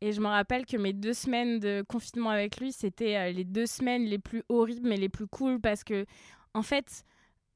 [0.00, 3.44] Et je me rappelle que mes deux semaines de confinement avec lui, c'était euh, les
[3.44, 6.06] deux semaines les plus horribles, mais les plus cool, parce que,
[6.54, 7.04] en fait,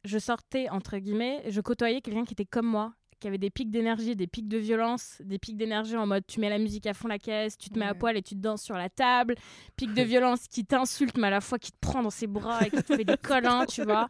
[0.04, 3.70] je sortais, entre guillemets, je côtoyais quelqu'un qui était comme moi, qui avait des pics
[3.70, 6.92] d'énergie, des pics de violence, des pics d'énergie en mode tu mets la musique à
[6.92, 9.36] fond la caisse, tu te mets à poil et tu te danses sur la table,
[9.76, 12.66] pic de violence qui t'insulte, mais à la fois qui te prend dans ses bras
[12.66, 14.08] et qui te fait des câlins, tu vois.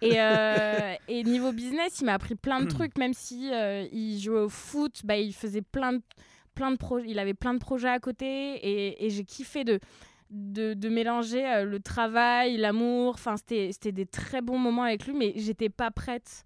[0.00, 4.18] Et, euh, et niveau business, il m'a appris plein de trucs, même si euh, il
[4.18, 6.02] jouait au foot, bah, il faisait plein de,
[6.56, 9.78] plein de projets, il avait plein de projets à côté et, et j'ai kiffé de,
[10.30, 13.14] de, de mélanger euh, le travail, l'amour.
[13.14, 16.44] Enfin, c'était des très bons moments avec lui, mais j'étais pas prête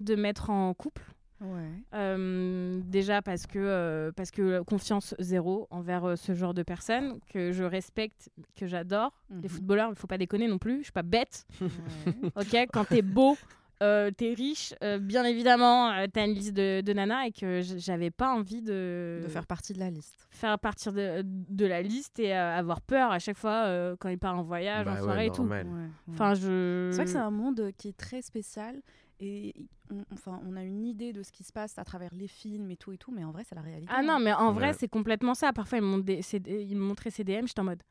[0.00, 1.02] de mettre en couple.
[1.40, 1.70] Ouais.
[1.94, 7.18] Euh, déjà parce que, euh, parce que confiance zéro envers euh, ce genre de personnes
[7.32, 9.12] que je respecte, que j'adore.
[9.30, 9.40] Mhm.
[9.42, 10.78] Les footballeurs, il faut pas déconner non plus.
[10.78, 11.46] Je suis pas bête.
[11.60, 12.30] Ouais.
[12.36, 13.36] Ok, quand t'es beau,
[13.82, 17.60] euh, t'es riche, euh, bien évidemment, euh, t'as une liste de, de nanas et que
[17.62, 20.26] j'avais pas envie de, de faire partie de la liste.
[20.30, 24.08] faire partir de, de la liste et euh, avoir peur à chaque fois euh, quand
[24.08, 25.42] il part en voyage, Bah en ouais, soirée et tout.
[25.42, 25.66] normal.
[25.66, 25.88] Ouais, ouais.
[26.14, 26.88] Enfin, je.
[26.92, 28.80] C'est vrai que c'est un monde qui est très spécial
[29.20, 29.54] et
[29.90, 32.70] on, enfin, on a une idée de ce qui se passe à travers les films
[32.70, 33.92] et tout et tout, mais en vrai, c'est la réalité.
[33.94, 34.18] Ah non, hein.
[34.20, 34.76] mais en vrai, Ouais.
[34.78, 35.52] c'est complètement ça.
[35.52, 37.82] Parfois, ils me montraient ces DM, j'étais en mode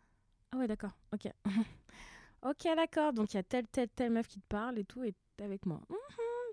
[0.52, 1.32] Ah ouais, d'accord, ok.
[2.44, 3.14] ok, d'accord.
[3.14, 5.66] Donc, il y a telle, telle, telle meuf qui te parle et tout, et avec
[5.66, 5.80] moi.
[5.90, 5.96] Mhm,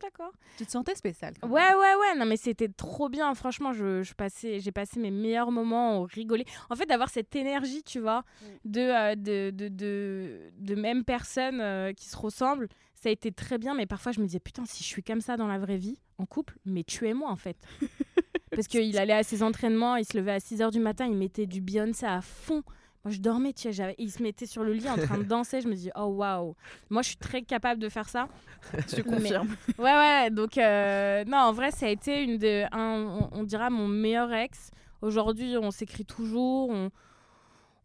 [0.03, 0.33] d'accord.
[0.57, 1.35] Tu te sentais spécial.
[1.41, 2.17] quand Ouais, ouais, ouais.
[2.17, 3.35] Non, mais c'était trop bien.
[3.35, 6.45] Franchement, je, je passais, j'ai passé mes meilleurs moments au rigoler.
[6.71, 8.25] En fait, d'avoir cette énergie, tu vois,
[8.65, 13.33] de, euh, de, de, de, de même personnes euh, qui se ressemblent, ça a été
[13.33, 13.75] très bien.
[13.75, 16.01] Mais parfois, je me disais, putain, si je suis comme ça dans la vraie vie,
[16.19, 17.57] en couple, mais tuez-moi, en fait.
[18.51, 21.15] Parce qu'il allait à ses entraînements, il se levait à 6 h du matin, il
[21.17, 22.63] mettait du Beyoncé à fond.
[23.05, 25.61] Moi, je dormais, tu sais, il se mettait sur le lit en train de danser.
[25.61, 26.55] Je me dis, oh waouh.
[26.91, 28.29] Moi, je suis très capable de faire ça.
[28.97, 29.49] Je confirme.
[29.79, 33.43] Ouais, ouais, donc euh, non, en vrai, ça a été une de, un, on, on
[33.45, 34.71] dira mon meilleur ex.
[35.01, 36.91] Aujourd'hui, on s'écrit toujours, on,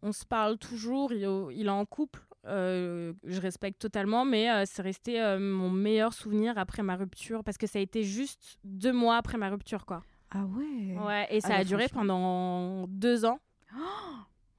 [0.02, 4.64] on se parle toujours, il, il est en couple, euh, je respecte totalement, mais euh,
[4.66, 8.58] c'est resté euh, mon meilleur souvenir après ma rupture, parce que ça a été juste
[8.64, 10.02] deux mois après ma rupture, quoi.
[10.32, 10.98] Ah ouais.
[11.06, 12.00] Ouais, et ça Ah a bah, duré franchement.
[12.00, 13.38] pendant deux ans.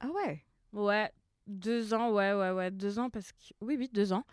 [0.00, 0.42] Ah ouais?
[0.72, 1.10] Ouais,
[1.46, 3.38] deux ans, ouais, ouais, ouais, deux ans parce que...
[3.60, 4.24] Oui, oui, deux ans.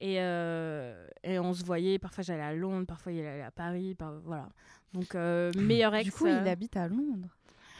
[0.00, 3.94] Et, euh, et on se voyait, parfois j'allais à Londres, parfois il allait à Paris,
[3.94, 4.48] par- voilà.
[4.92, 6.04] Donc, euh, meilleur ex...
[6.04, 7.28] Du coup, euh, il habite à Londres.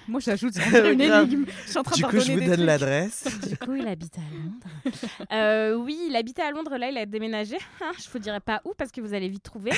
[0.09, 0.55] Moi, j'ajoute
[0.92, 1.44] une énigme.
[1.64, 3.25] Je suis en train Du de coup, je vous donne l'adresse.
[3.49, 5.03] Du coup, il habite à Londres.
[5.33, 6.77] Euh, oui, il habitait à Londres.
[6.77, 7.59] Là, il a déménagé.
[7.99, 9.72] je vous dirai pas où parce que vous allez vite trouver.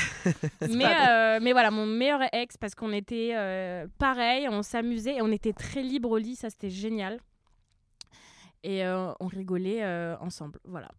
[0.71, 5.23] mais, euh, mais voilà, mon meilleur ex parce qu'on était euh, pareil, on s'amusait et
[5.23, 6.37] on était très libre au lit.
[6.37, 7.19] Ça, c'était génial.
[8.63, 10.59] Et euh, on rigolait euh, ensemble.
[10.65, 10.91] Voilà.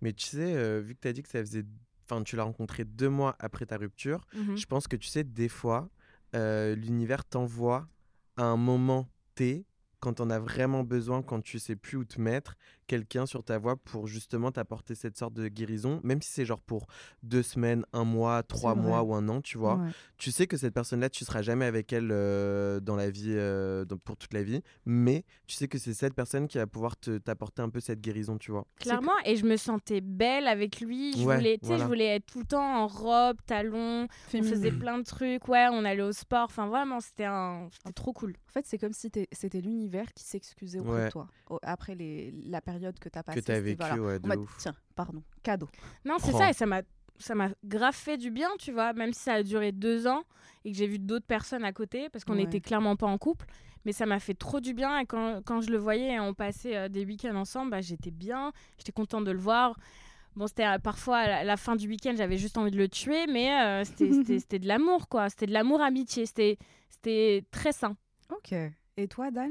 [0.00, 1.64] Mais tu sais, euh, vu que tu as dit que ça faisait.
[2.10, 4.56] Enfin, tu l'as rencontré deux mois après ta rupture, Mhm.
[4.56, 5.88] je pense que tu sais, des fois,
[6.34, 7.88] l'univers t'envoie
[8.36, 9.64] à un moment T,
[10.00, 12.56] quand on a vraiment besoin, quand tu sais plus où te mettre,
[12.92, 16.60] quelqu'un sur ta voie pour justement t'apporter cette sorte de guérison, même si c'est genre
[16.60, 16.86] pour
[17.22, 19.76] deux semaines, un mois, trois mois ou un an, tu vois.
[19.76, 19.88] Ouais.
[20.18, 23.86] Tu sais que cette personne-là, tu seras jamais avec elle euh, dans la vie, euh,
[23.86, 26.98] dans- pour toute la vie, mais tu sais que c'est cette personne qui va pouvoir
[26.98, 28.66] te- t'apporter un peu cette guérison, tu vois.
[28.78, 31.14] Clairement, et je me sentais belle avec lui.
[31.16, 31.82] Je Ouais, voulais, tu sais, voilà.
[31.84, 34.04] je voulais être tout le temps en robe, talons.
[34.04, 34.54] On Féminine.
[34.54, 35.48] faisait plein de trucs.
[35.48, 36.44] Ouais, on allait au sport.
[36.44, 37.68] Enfin, vraiment, c'était un...
[37.72, 38.34] c'était trop cool.
[38.50, 41.04] En fait, c'est comme si c'était l'univers qui s'excusait auprès Ouais.
[41.06, 41.26] de toi.
[41.62, 43.40] Après les, la période que t'as passée.
[43.40, 44.56] que tu as vécu, voilà, ouais, de ouf.
[44.58, 45.68] tiens, pardon, cadeau.
[46.04, 46.82] Non, c'est ça, et ça m'a
[47.18, 50.24] ça m'a grave fait du bien, tu vois, même si ça a duré deux ans
[50.64, 52.38] et que j'ai vu d'autres personnes à côté, parce qu'on Ouais.
[52.44, 53.46] n'était clairement pas en couple,
[53.84, 56.34] mais ça m'a fait trop du bien, et quand, quand je le voyais et on
[56.34, 59.78] passait euh, des week-ends ensemble, bah, j'étais bien, j'étais contente de le voir.
[60.34, 62.88] Bon, c'était euh, parfois à la, la fin du week-end, j'avais juste envie de le
[62.88, 63.84] tuer, mais euh,
[64.40, 65.28] c'était- de l'amour, quoi.
[65.28, 66.58] C'était de l'amour-amitié, c'était
[66.90, 67.96] c'était très sain.
[68.34, 68.54] Ok.
[68.96, 69.50] Et toi, Dan?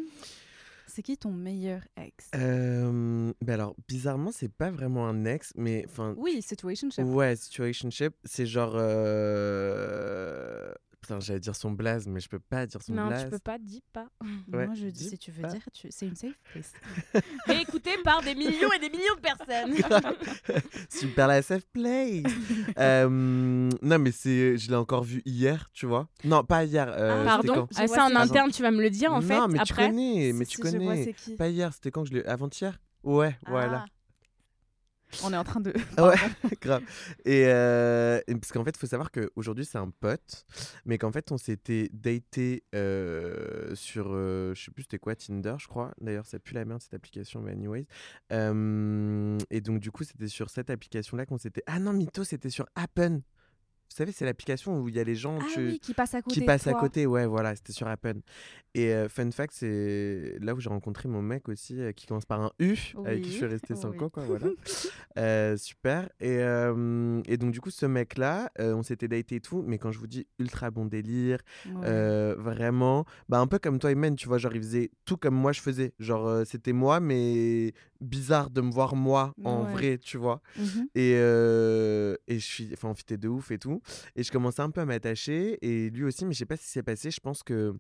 [0.93, 2.29] C'est qui ton meilleur ex?
[2.35, 6.15] Euh, ben alors, bizarrement, c'est pas vraiment un ex, mais enfin.
[6.17, 7.05] Oui, situationship.
[7.05, 8.73] Ouais, situationship, c'est genre.
[8.75, 13.23] euh, Putain, j'allais dire son blaze, mais je peux pas dire son non, blaze.
[13.23, 14.05] tu peux pas, dis pas.
[14.53, 15.47] Ouais, Moi, je dis, dis si tu veux pas.
[15.47, 15.87] dire, tu...
[15.89, 16.73] c'est une safe place.
[17.49, 19.73] Et écouté par des millions et des millions de personnes.
[20.89, 22.21] Super la safe play.
[22.77, 26.07] Euh, non, mais c'est, je l'ai encore vu hier, tu vois.
[26.23, 26.87] Non, pas hier.
[26.89, 29.35] euh, Ah, Pardon Ah, vois ça en interne, tu vas me le dire en fait
[29.37, 29.87] Non, mais tu après.
[29.87, 31.03] connais, mais Si, tu si, je vois connais.
[31.05, 31.35] c'est qui.
[31.35, 32.25] Pas hier, c'était quand je l'ai.
[32.25, 32.79] Avant-hier?
[33.03, 33.85] Ouais, voilà.
[35.23, 35.73] On est en train de.
[35.97, 36.15] Ouais,
[36.61, 36.83] grave.
[37.25, 40.45] Et, euh, et parce qu'en fait, il faut savoir qu'aujourd'hui, c'est un pote,
[40.85, 45.55] mais qu'en fait, on s'était daté euh, sur, euh, je sais plus c'était quoi, Tinder,
[45.59, 45.93] je crois.
[46.01, 47.85] D'ailleurs, ça pue la merde cette application, mais anyways.
[48.31, 51.63] Euh, et donc, du coup, c'était sur cette application-là qu'on s'était.
[51.67, 53.21] Ah non, Mytho, c'était sur Appen.
[53.91, 56.13] Vous savez, c'est l'application où il y a les gens Ah tu- oui, qui passe
[56.13, 56.33] à côté.
[56.35, 57.05] qui de passent à côté.
[57.05, 58.21] Ouais, voilà, c'était sur Appen.
[58.73, 62.23] Et euh, fun fact, c'est là où j'ai rencontré mon mec aussi, euh, qui commence
[62.25, 64.05] par un U, avec qui je suis resté 5 oui.
[64.05, 64.47] ans, quoi, voilà.
[65.17, 66.09] Euh, super.
[66.21, 69.99] Et, et donc, du coup, ce mec-là, on s'était daté et tout, mais quand je
[69.99, 72.33] vous dis ultra bon délire, Ouais.
[72.37, 75.51] vraiment, bah, un peu comme toi, Imen, tu vois, genre, il faisait tout comme moi
[75.51, 75.93] je faisais.
[75.99, 79.71] Genre, c'était moi, mais bizarre de me voir moi en Ouais.
[79.73, 80.41] vrai, tu vois.
[80.57, 80.87] Mhm.
[80.95, 83.80] Et, et je suis, enfin, on fitait de ouf et tout.
[84.15, 85.57] Et je commençais un peu à m'attacher.
[85.61, 87.11] Et lui aussi, mais je sais pas ce qui s'est passé.
[87.11, 87.73] Je pense que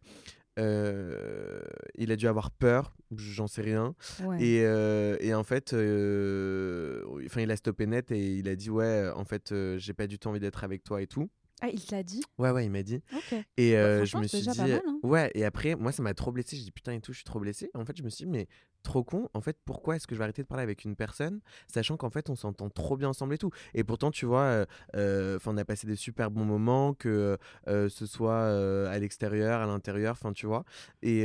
[0.59, 1.61] euh,
[1.95, 2.95] il a dû avoir peur.
[3.15, 3.95] J'en sais rien.
[4.23, 4.43] Ouais.
[4.43, 8.69] Et, euh, et en fait, euh, enfin, il a stoppé net et il a dit
[8.69, 11.29] ouais, en fait, j'ai pas du tout envie d'être avec toi et tout.
[11.63, 12.23] Ah, il te l'a dit?
[12.39, 13.01] Ouais, ouais, il m'a dit.
[13.15, 13.35] Ok.
[13.57, 14.99] Et euh, je Bah, franchement, me suis dit, mal, hein.
[15.03, 16.55] ouais, et après, moi, ça m'a trop blessé.
[16.57, 17.69] J'ai dit, putain, et tout, je suis trop blessé.
[17.75, 18.47] En fait, je me suis dit, mais
[18.83, 21.39] trop con, en fait, pourquoi est-ce que je vais arrêter de parler avec une personne,
[21.67, 23.51] sachant qu'en fait, on s'entend trop bien ensemble et tout.
[23.73, 24.65] Et pourtant, tu vois, euh,
[24.95, 29.61] euh, on a passé des super bons moments, que euh, ce soit euh, à l'extérieur,
[29.61, 30.63] à l'intérieur, enfin, tu vois.
[31.01, 31.21] Et,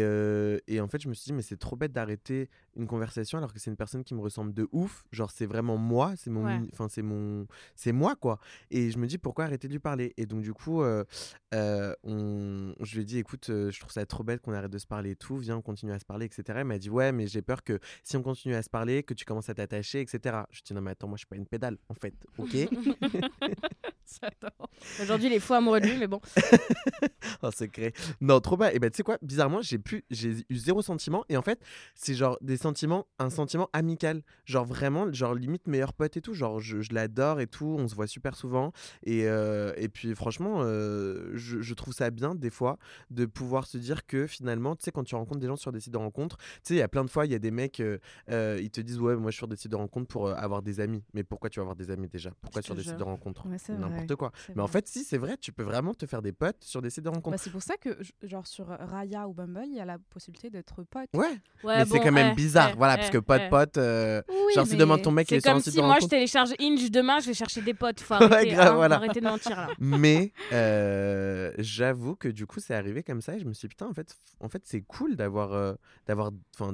[0.66, 3.52] et en fait, je me suis dit, mais c'est trop bête d'arrêter une conversation alors
[3.54, 5.04] que c'est une personne qui me ressemble de ouf.
[5.12, 6.60] Genre, c'est vraiment moi, c'est mon, Ouais.
[6.72, 8.38] enfin, c'est mon, c'est moi, quoi.
[8.70, 10.12] Et je me dis, pourquoi arrêter de lui parler?
[10.16, 12.74] Et donc, du coup, on...
[12.80, 15.10] je lui ai dit, écoute, je trouve ça trop bête qu'on arrête de se parler
[15.12, 16.42] et tout, viens, on continue à se parler, etc.
[16.60, 19.14] Elle m'a dit, ouais, mais j'ai peur que si on continue à se parler, que
[19.14, 20.38] tu commences à t'attacher, etc.
[20.50, 22.54] Je dit, non, mais attends, moi, je suis pas une pédale, en fait, ok?
[25.02, 26.20] Aujourd'hui, il est fou amoureux de lui, mais bon.
[27.42, 27.92] En secret.
[28.20, 28.72] Non, trop bas.
[28.72, 31.24] Et ben, tu sais quoi, bizarrement, j'ai pu, j'ai eu zéro sentiment.
[31.28, 31.60] Et en fait,
[31.94, 34.22] c'est genre des sentiments, un sentiment amical.
[34.44, 36.34] Genre vraiment, genre limite meilleur pote et tout.
[36.34, 37.76] Genre, je, je l'adore et tout.
[37.78, 38.72] On se voit super souvent.
[39.04, 42.78] Et, euh, et puis, franchement, euh, je, je trouve ça bien, des fois,
[43.10, 45.80] de pouvoir se dire que finalement, tu sais, quand tu rencontres des gens sur des
[45.80, 47.50] sites de rencontres, tu sais, il y a plein de fois, il y a des
[47.50, 50.30] mecs, euh, ils te disent, ouais, moi, je suis sur des sites de rencontres pour
[50.30, 51.02] avoir des amis.
[51.12, 52.30] Mais pourquoi tu vas avoir des amis déjà?
[52.40, 53.46] Pourquoi sur des sites de rencontres?
[53.90, 53.95] Ouais.
[53.96, 54.32] N'importe quoi.
[54.54, 56.90] Mais en fait, si, c'est vrai, tu peux vraiment te faire des potes sur des
[56.90, 57.37] sites de rencontres.
[57.37, 60.50] Bah, c'est pour ça que, genre, sur Raya ou Bumble, il y a la possibilité
[60.50, 61.09] d'être pote.
[61.14, 61.26] Ouais,
[61.64, 63.48] Ouais, mais c'est quand même eh, bizarre, eh, voilà, eh, parce que pote eh.
[63.50, 65.78] pote, euh, Oui, genre si demande ton mec est C'est sur un comme site si
[65.80, 68.00] de moi je télécharge Inge demain, je vais chercher des potes.
[68.00, 68.96] Faut Ouais, arrêter, grave, hein, voilà.
[68.96, 69.68] arrêter de mentir là.
[69.78, 73.74] Mais euh, j'avoue que du coup c'est arrivé comme ça et je me suis dit
[73.74, 75.74] putain en fait en fait c'est cool d'avoir euh,
[76.06, 76.30] d'avoir
[76.61, 76.72] euh,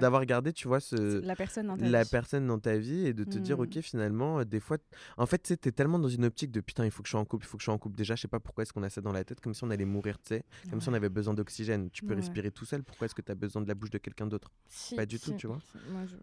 [0.00, 2.08] d'avoir gardé tu vois ce la personne dans ta la vie.
[2.10, 3.60] personne dans ta vie et de te dire Mm.
[3.62, 4.78] ok finalement euh, des fois
[5.16, 7.20] en fait tu t'es tellement dans une optique de putain il faut que je sois
[7.20, 8.72] en couple il faut que je sois en couple déjà je sais pas pourquoi est-ce
[8.72, 10.88] qu'on a ça dans la tête comme si on allait mourir tu sais comme si
[10.90, 12.16] on avait besoin d'oxygène tu peux Ouais.
[12.16, 14.50] respirer tout seul pourquoi est-ce que tu as besoin de la bouche de quelqu'un d'autre?
[14.68, 15.58] Si, Pas du tout, tu vois.
[15.60, 15.78] si.
[15.90, 16.16] Moi, je.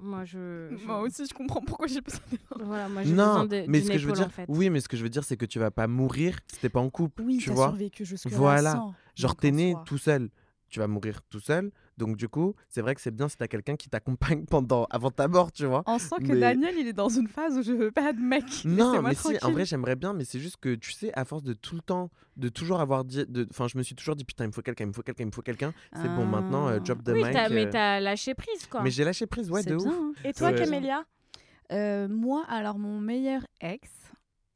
[0.00, 0.76] Moi, je.
[0.80, 2.38] je- Moi aussi, je comprends pourquoi j'ai besoin de...
[2.64, 4.46] Voilà, moi, j'ai besoin non de, mais ce que je veux dire en fait.
[4.48, 6.70] oui mais ce que je veux dire c'est que tu vas pas mourir si t'es
[6.70, 8.90] pas en couple Oui, tu vois survécu jusque Voilà.
[9.14, 10.30] Genre, t'es né tout seul,
[10.68, 11.70] tu vas mourir tout seul.
[11.96, 15.10] Donc, du coup, c'est vrai que c'est bien si t'as quelqu'un qui t'accompagne pendant, avant
[15.10, 15.82] ta mort, tu vois.
[15.86, 18.20] On sent que Mais- Daniel, il est dans une phase où je veux pas de
[18.20, 18.44] mec.
[18.64, 21.42] Non, mais si, en vrai, j'aimerais bien, mais c'est juste que, tu sais, à force
[21.42, 23.24] de tout le temps, de toujours avoir dit.
[23.28, 25.02] de- Enfin, je me suis toujours dit, putain, il me faut quelqu'un, il me faut
[25.02, 25.72] quelqu'un, il me faut quelqu'un.
[25.94, 26.84] C'est bon, maintenant, euh, Ah.
[26.84, 28.82] job de Oui, t'as- mais euh, t'as lâché prise, quoi.
[28.82, 29.94] mais j'ai lâché prise, ouais, de bien, ouf.
[29.94, 30.12] hein.
[30.24, 30.52] Et toi.
[30.52, 31.04] Camélia?
[31.72, 33.88] Euh, moi, alors mon meilleur ex,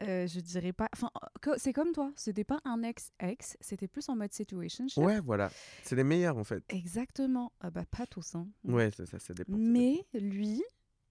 [0.03, 0.89] euh, je dirais pas.
[0.95, 1.11] Enfin,
[1.57, 2.13] c'est comme toi.
[2.17, 4.87] C'était pas un ex-ex, c'était plus en mode situation.
[4.97, 5.51] Ouais, voilà.
[5.83, 6.63] C'est les meilleurs, en fait.
[6.69, 7.53] Exactement.
[7.61, 8.49] Ah bah pas tous, hein.
[8.65, 9.53] Ouais, ça, ça, ça dépend.
[9.53, 9.73] ça dépend.
[9.73, 10.63] Mais lui,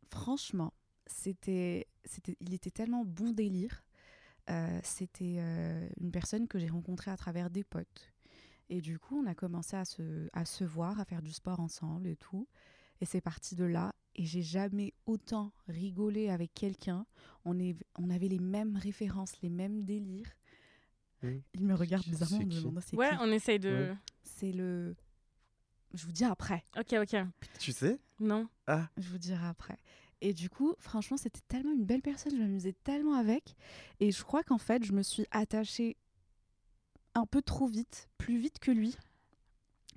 [0.09, 0.73] franchement,
[1.05, 3.83] c'était, c'était, il était tellement bon délire.
[4.49, 8.13] Euh, c'était euh, une personne que j'ai rencontrée à travers des potes.
[8.69, 11.59] Et du coup, on a commencé à se, à se voir, à faire du sport
[11.59, 12.47] ensemble et tout.
[13.01, 13.93] Et c'est parti de là.
[14.15, 17.05] Et j'ai jamais autant rigolé avec quelqu'un.
[17.45, 20.31] On, est, on avait les mêmes références, les mêmes délires.
[21.23, 21.43] Oui.
[21.53, 23.15] Il me regarde bizarrement en me demandant c'est Ouais, qui.
[23.21, 23.69] on essaye de.
[23.69, 23.95] Ouais.
[24.23, 24.95] C'est le...
[25.93, 26.63] Je vous dis après.
[26.77, 27.15] Ok, ok.
[27.59, 27.99] Tu sais?
[28.19, 28.47] Non.
[28.67, 29.77] Je vous dirai après.
[30.21, 33.55] Et du coup, franchement, c'était tellement une belle personne, je m'amusais tellement avec.
[33.99, 35.95] Et je crois qu'en fait, je me suis attachée
[37.13, 38.95] un peu trop vite, plus vite que lui.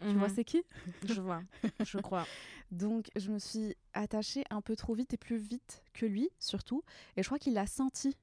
[0.02, 0.34] Tu vois, Mhm.
[0.34, 0.62] c'est qui?
[1.06, 1.42] Je vois,
[1.84, 2.26] je crois.
[2.70, 6.82] Donc, je me suis attachée un peu trop vite et plus vite que lui, surtout.
[7.16, 8.16] Et je crois qu'il l'a senti.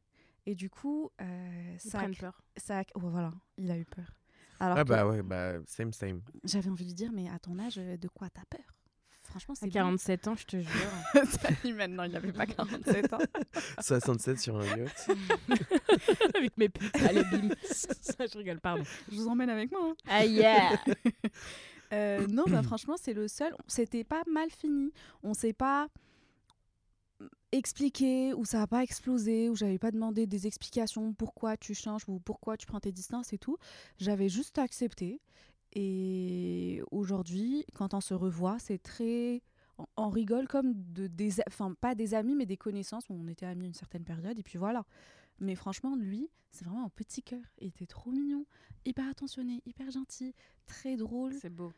[0.45, 2.41] Et du coup, euh, Ils ça, a, peur.
[2.55, 4.05] ça a- oh, voilà, il a eu peur.
[4.59, 6.21] Alors Ah, que bah ouais, bah, same, same.
[6.45, 8.65] j'avais envie de lui dire, mais à ton âge, de quoi t'as peur?
[9.23, 9.81] Franchement, À c'est bien.
[9.83, 10.71] 47 ans, je te jure.
[11.41, 13.17] Salut, maintenant, il n'avait pas 47 ans.
[13.81, 15.09] 67 sur un yacht.
[16.33, 16.95] Avec mes putes.
[17.03, 17.49] Allez, bim.
[17.61, 18.83] je rigole, pardon.
[19.11, 19.81] Je vous emmène avec moi.
[19.91, 19.95] hein.
[20.07, 20.79] Ah yeah
[21.93, 23.55] Euh, non, bah, franchement, c'est le seul.
[23.67, 24.91] C'était pas mal fini.
[25.23, 25.87] On s'est pas
[27.51, 32.03] expliqué ou ça a pas explosé ou j'avais pas demandé des explications pourquoi tu changes
[32.07, 33.57] ou pourquoi tu prends tes distances et tout.
[33.97, 35.21] J'avais juste accepté.
[35.73, 39.41] Et aujourd'hui, quand on se revoit, c'est très
[39.97, 43.67] on- rigole comme de des enfin pas des amis mais des connaissances on était amis
[43.67, 44.85] une certaine période et puis voilà
[45.39, 48.45] mais franchement lui c'est vraiment un petit cœur il était trop mignon
[48.85, 50.33] hyper attentionné hyper gentil
[50.65, 51.71] très drôle C'est beau.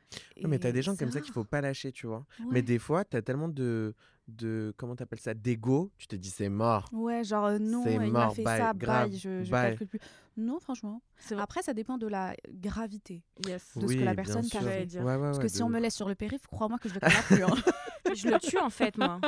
[0.43, 2.25] Mais t'as des gens comme ça qu'il faut pas lâcher, tu vois.
[2.39, 2.45] Ouais.
[2.51, 3.93] Mais des fois, t'as tellement de,
[4.27, 6.89] de comment t'appelles ça, d'ego, tu te dis c'est mort.
[6.91, 9.51] Ouais, genre euh, non, C'est il m'a mort, fait bye, ça, grave, bye, je, je
[9.51, 9.69] bye.
[9.69, 9.99] calcule plus.
[10.37, 11.01] Non, franchement.
[11.17, 11.43] C'est vrai.
[11.43, 13.23] Après, ça dépend de la gravité.
[13.45, 13.77] Yes.
[13.77, 14.61] de ce que la personne dire.
[14.63, 15.73] Ouais, ouais, Parce ouais, que si on ouf.
[15.73, 17.43] me laisse sur le périph', crois-moi que je le connais plus.
[17.43, 17.55] hein.
[18.15, 19.19] Je le tue en fait, moi.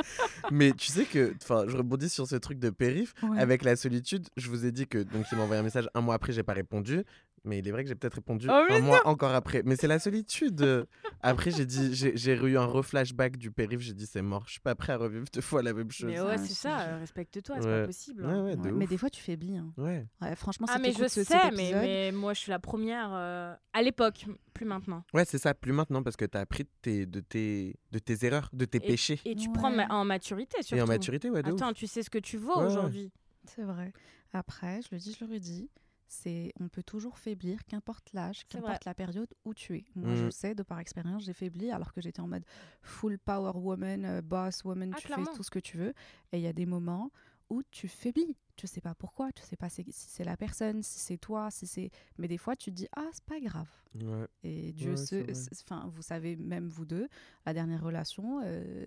[0.50, 3.14] Mais tu sais que, enfin, je rebondis sur ce truc de périph.
[3.22, 3.38] Ouais.
[3.38, 6.00] Avec la solitude, je vous ai dit que, donc il m'a envoyé un message un
[6.00, 7.04] mois après, j'ai pas répondu.
[7.44, 9.62] Mais il est vrai que j'ai peut-être répondu Oh, un mois encore après.
[9.64, 10.86] Mais c'est la solitude.
[11.22, 13.80] après, j'ai dit, j'ai eu un reflashback du périph'.
[13.80, 14.44] J'ai dit, c'est mort.
[14.46, 16.08] Je suis pas prêt à revivre deux fois la même chose.
[16.08, 17.80] Mais Ah, ouais, je c'est ça, euh, respecte-toi, c'est Ouais.
[17.80, 18.24] pas possible.
[18.24, 18.44] Ouais, hein.
[18.44, 19.58] ouais, de Ouais, mais des fois, tu faiblis.
[19.76, 20.06] Ouais.
[20.20, 23.54] Ouais, franchement, Ah, mais je sais, cet mais, mais moi je suis la première euh,
[23.72, 25.04] à l'époque, plus maintenant.
[25.12, 25.52] Ouais, c'est ça.
[25.54, 28.64] Plus maintenant parce que tu as appris de tes, de, tes, de tes erreurs, de
[28.64, 29.20] tes péchés.
[29.24, 29.52] Et tu Ouais.
[29.54, 30.76] prends ma- en maturité surtout.
[30.76, 31.60] Et en maturité, ouais, de ouf.
[31.60, 33.10] Attends, tu sais ce que tu vaux aujourd'hui.
[33.46, 33.92] C'est vrai.
[34.32, 35.68] Après, je le dis, je le redis,
[36.12, 39.84] c'est on peut toujours faiblir, qu'importe l'âge, qu'importe la période où tu es.
[39.94, 40.30] Moi, je Mhm.
[40.30, 42.44] sais, de par expérience, j'ai faibli alors que j'étais en mode
[42.82, 45.94] full power woman, euh, boss woman, Ah, tu fais tout ce que tu veux.
[46.32, 47.10] Et il y a des moments
[47.48, 48.36] où tu faiblis.
[48.56, 51.66] Tu sais pas pourquoi, tu sais pas si c'est la personne, si c'est toi, si
[51.66, 51.90] c'est.
[52.18, 53.70] Mais des fois, tu te dis ah c'est pas grave.
[53.94, 54.26] Ouais.
[54.42, 57.08] Et Dieu Ouais, enfin, vous savez, même vous deux,
[57.46, 58.84] la dernière relation, euh,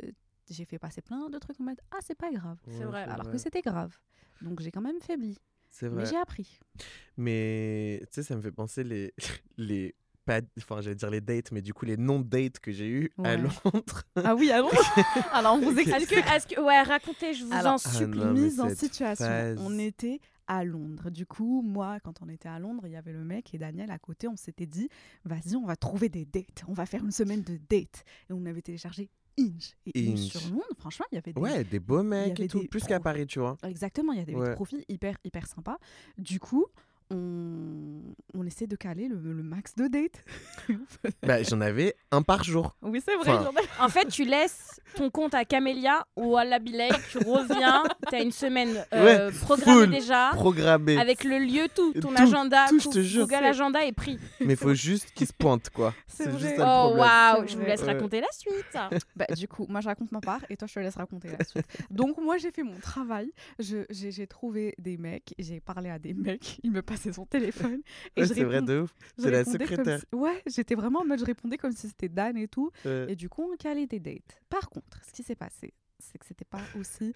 [0.49, 3.03] j'ai fait passer plein de trucs en mode ah c'est pas grave, C'est Ouais, vrai.
[3.03, 3.97] alors que c'était grave.
[4.41, 5.39] Donc j'ai quand même faibli,
[5.77, 6.59] C'est mais j'ai appris.
[7.17, 9.13] Mais tu sais, ça me fait penser les,
[9.57, 13.11] les pas, enfin, j'allais dire les dates, mais du coup, les non-dates que j'ai eu
[13.23, 13.35] à.
[13.37, 14.03] Londres.
[14.15, 14.71] Ah oui, alors,
[15.33, 16.23] alors on vous Est-ce explique.
[16.23, 18.19] que, est-ce que, ouais, racontez, je vous Alors, en Ah supplie.
[18.19, 19.25] non, mais mise en situation.
[19.25, 19.59] phase.
[19.61, 21.09] On était à Londres.
[21.09, 23.91] Du coup, moi, quand on était à Londres, il y avait le mec et Daniel
[23.91, 24.27] à côté.
[24.27, 24.89] On s'était dit,
[25.25, 26.63] vas-y, on va trouver des dates.
[26.67, 28.03] On va faire une semaine de dates.
[28.29, 29.75] Et on avait téléchargé Inch.
[29.93, 30.31] Et Inch, Inch.
[30.31, 31.39] sur Londres, franchement, il y avait des...
[31.41, 33.57] Ouais, des beaux mecs et tout, plus qu'à Paris, tu vois.
[33.63, 34.53] Exactement, il y avait des Ouais.
[34.55, 35.77] profils hyper, hyper sympas.
[36.17, 36.65] Du coup,
[37.11, 38.01] on,
[38.33, 40.23] on essaie de caler le, le max de dates.
[41.23, 42.75] Bah, j'en avais un par jour.
[42.81, 43.31] oui, c'est vrai.
[43.31, 47.83] Enfin, En fait, tu laisses ton compte à Camélia ou à la Billet, tu reviens,
[48.09, 49.89] t'as une semaine euh, programmée full.
[49.91, 50.97] déjà, Programmé.
[50.97, 53.27] avec le lieu, tout, ton Tout, agenda, tout, je te jure.
[53.27, 54.19] Google Agenda est pris.
[54.39, 55.93] Mais faut juste qu'ils se pointent, quoi.
[56.07, 57.93] C'est juste le Oh waouh, je vous laisse Ouais.
[57.93, 58.77] raconter la suite.
[59.15, 61.43] Bah, du coup, moi, je raconte ma part et toi, je te laisse raconter la
[61.45, 61.65] suite.
[61.91, 63.31] Donc, moi, j'ai fait mon travail.
[63.59, 66.59] Je- J'ai j'ai trouvé des mecs, j'ai parlé à des mecs.
[66.63, 67.81] Il me passait son téléphone.
[68.17, 68.93] Ouais, c'est vrai de ouf.
[69.17, 69.99] C'est la secrétaire.
[69.99, 72.71] si- Ouais, j'étais vraiment en mode, je répondais comme si c'était Dan et tout.
[72.85, 73.05] Ouais.
[73.09, 74.41] Et du coup, on calait des dates.
[74.49, 77.13] Par contre, ce qui s'est passé, c'est que c'était pas aussi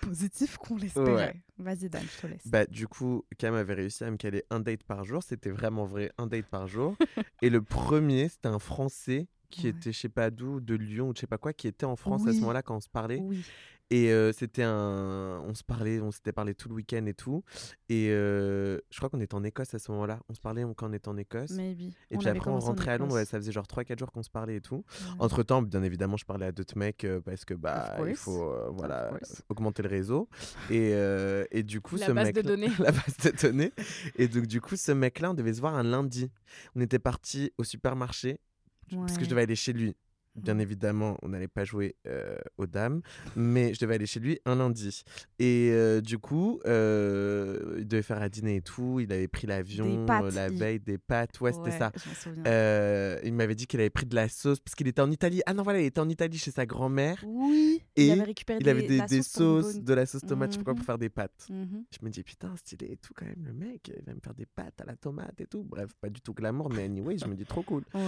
[0.00, 1.36] positif qu'on l'espérait.
[1.58, 2.46] Vas-y, Dan, je te laisse.
[2.46, 5.22] Bah, du coup, Cam avait réussi à me caler un date par jour.
[5.22, 6.96] C'était vraiment vrai, un date par jour.
[7.42, 9.68] et le premier, c'était un Français qui Ouais.
[9.70, 11.96] était, je sais pas d'où, de Lyon ou je sais pas quoi, qui était en
[11.96, 13.20] France à ce moment-là quand on se parlait.
[13.22, 13.44] Oui.
[13.90, 15.42] Et euh, c'était un.
[15.46, 17.44] On se parlait, on s'était parlé tout le week-end et tout.
[17.90, 20.18] Et euh, je crois qu'on était en Écosse à ce moment-là.
[20.30, 21.50] On se parlait quand on était en Écosse.
[21.50, 21.92] Maybe.
[22.10, 23.14] Et puis après, on rentrait à Londres.
[23.14, 24.76] Ouais, ça faisait genre 3-4 jours qu'on se parlait et tout.
[24.76, 25.16] Ouais.
[25.18, 28.70] Entre temps, bien évidemment, je parlais à d'autres mecs parce que bah il faut euh,
[28.72, 29.10] voilà
[29.50, 30.26] augmenter le réseau.
[30.70, 30.92] Et,
[31.50, 32.70] et du coup, La ce base mec de données.
[32.78, 33.72] la base de données.
[34.16, 36.30] Et donc du coup, ce mec-là, on devait se voir un lundi.
[36.74, 38.38] On était parti au supermarché
[38.90, 39.24] parce que Ouais.
[39.24, 39.94] je devais aller chez lui.
[40.34, 40.62] Bien Ouais.
[40.62, 43.02] évidemment, on n'allait pas jouer euh, aux dames,
[43.36, 45.02] mais je devais aller chez lui un lundi.
[45.38, 48.98] Et euh, du coup, euh, il devait faire à dîner et tout.
[49.00, 51.38] Il avait pris l'avion la il- veille, des pâtes.
[51.42, 51.92] Ouais, c'était Ouais, ça.
[52.14, 52.42] souviens.
[52.46, 55.42] Euh, il m'avait dit qu'il avait pris de la sauce parce qu'il était en Italie.
[55.44, 57.22] Ah non, voilà, il était en Italie chez sa grand-mère.
[57.26, 60.58] Oui, Et il avait récupéré Il avait des, pour sauces, de la sauce tomate, je
[60.58, 60.76] sais pas quoi, Mhm.
[60.78, 61.46] pour faire des pâtes.
[61.50, 61.84] Mhm.
[61.90, 64.32] Je me dis, putain, stylé et tout, quand même, le mec, il va me faire
[64.34, 65.62] des pâtes à la tomate et tout.
[65.62, 67.82] Bref, pas du tout glamour, mais anyway, je me dis, trop cool.
[67.94, 68.00] Ouais.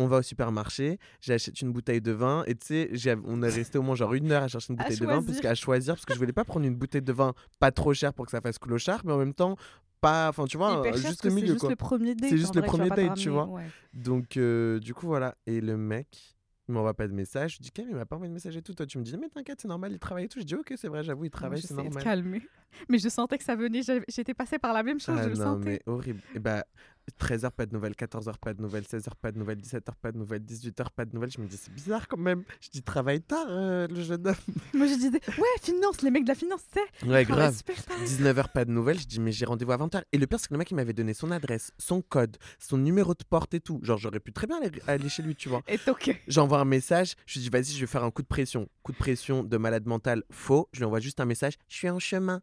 [0.00, 3.78] On va au supermarché, j'achète une bouteille de vin, et tu sais, on est resté
[3.78, 5.42] au moins genre une heure à chercher une bouteille de vin, parce choisir.
[5.42, 8.12] qu'à choisir, parce que je voulais pas prendre une bouteille de vin pas trop chère
[8.14, 9.56] pour que ça fasse clochard, mais en même temps,
[10.00, 11.70] pas, enfin, tu vois, cher, juste le milieu, C'est juste quoi.
[11.70, 12.30] le premier date.
[12.30, 13.46] C'est juste le premier date, tu vois.
[13.46, 13.64] ouais.
[13.94, 15.36] Donc, euh, du coup, voilà.
[15.46, 16.37] Et le mec,
[16.68, 17.56] il m'envoie pas de message.
[17.56, 18.74] Je dis, Cam, il m'a pas envoyé de message et tout.
[18.74, 20.38] Toi, tu me dis, mais t'inquiète, c'est normal, il travaille et tout.
[20.40, 22.02] Je dis, ok, c'est vrai, j'avoue, il travaille, c'est normal.
[22.02, 22.42] calmer.
[22.88, 23.80] Mais je sentais que ça venait.
[24.08, 25.68] J'étais passée par la même chose, Ah je le non, sentais.
[25.70, 26.20] mais horrible.
[26.34, 26.64] Et bah,
[27.10, 30.18] 13h, pas de nouvelles, 14h, pas de nouvelles, 16h, pas de nouvelles, 17h, pas de
[30.18, 31.30] nouvelles, 18h, pas de nouvelles.
[31.30, 32.44] Je me dis, c'est bizarre quand même.
[32.60, 34.34] Je dis, travaille tard, euh, le jeune homme.
[34.74, 37.06] Moi, je disais, ouais, finance, les mecs de la finance, c'est.
[37.08, 37.56] Ouais, grave.
[37.56, 37.98] super tard.
[38.04, 38.98] 19h, pas de nouvelles.
[38.98, 40.02] Je dis, mais j'ai rendez-vous à 20h.
[40.12, 42.78] Et le pire, c'est que le mec, il m'avait donné son adresse, son code, son
[42.78, 43.80] numéro de porte et tout.
[43.82, 45.62] Genre, j'aurais pu très bien aller, aller chez lui, tu vois.
[45.68, 46.22] Et ok.
[46.28, 48.68] J'envoie un message, je lui dis vas-y, je vais faire un coup de pression.
[48.82, 50.68] Coup de pression de malade mental, faux.
[50.72, 52.42] Je lui envoie juste un message, je suis en chemin.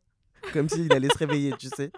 [0.53, 1.91] Comme s'il allait se réveiller, tu sais.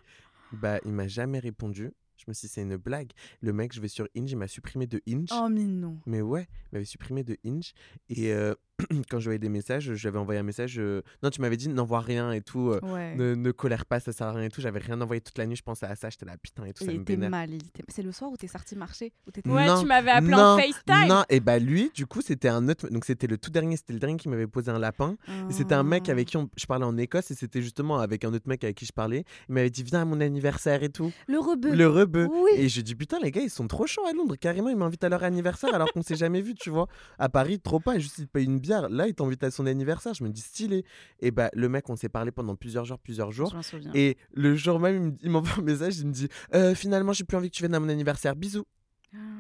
[0.52, 1.92] Bah, il m'a jamais répondu.
[2.28, 3.12] Me suis dit, c'est une blague.
[3.42, 5.30] Le mec, je vais sur Inge, il m'a supprimé de Inge.
[5.32, 5.98] Oh, mais non.
[6.06, 7.74] Mais ouais, il m'avait supprimé de Inge.
[8.10, 8.54] Et euh,
[9.10, 10.76] quand je voyais des messages, je lui avais envoyé un message.
[10.78, 12.70] euh, Non, tu m'avais dit n'envoie rien et tout.
[12.70, 13.16] euh, Ouais.
[13.16, 14.62] ne, ne colère pas, ça sert à rien et tout.
[14.62, 16.10] J'avais rien envoyé toute la nuit, je pensais à ça.
[16.10, 17.54] J'étais là, putain et tout, il était mal.
[17.54, 19.14] était- C'est le soir où t'es sorti marcher.
[19.28, 19.50] Où t'étais...
[19.50, 21.08] Ouais, Non, tu m'avais appelé non, en FaceTime.
[21.08, 22.88] Non, et bah lui, du coup, c'était un autre.
[22.90, 25.18] Donc c'était le tout dernier, c'était le dernier qui m'avait posé un lapin.
[25.50, 26.12] Et c'était un mec Ah.
[26.12, 28.78] avec qui on- je parlais en Écosse et c'était justement avec un autre mec avec
[28.78, 29.24] qui je parlais.
[29.50, 31.12] Il m'avait dit viens à mon anniversaire et tout.
[31.28, 31.74] Le rebeu.
[31.76, 32.28] Le rebeu.
[32.32, 32.52] Oui.
[32.58, 34.36] Et j'ai dit putain les gars ils sont trop chauds à Londres.
[34.36, 36.88] Carrément ils m'invitent à leur anniversaire alors qu'on s'est jamais vu tu vois.
[37.18, 37.98] À Paris trop pas.
[38.00, 38.90] Juste ils payent une bière.
[38.90, 40.14] Là, il t'invite à son anniversaire.
[40.14, 40.84] Je me dis stylé.
[41.20, 43.50] Et bah, le mec, on s'est parlé pendant plusieurs jours, plusieurs jours.
[43.96, 47.14] Et le jour même, il me- il m'envoie un message, il me dit Euh, Finalement,
[47.14, 48.36] j'ai plus envie que tu viennes à mon anniversaire.
[48.36, 48.66] Bisous.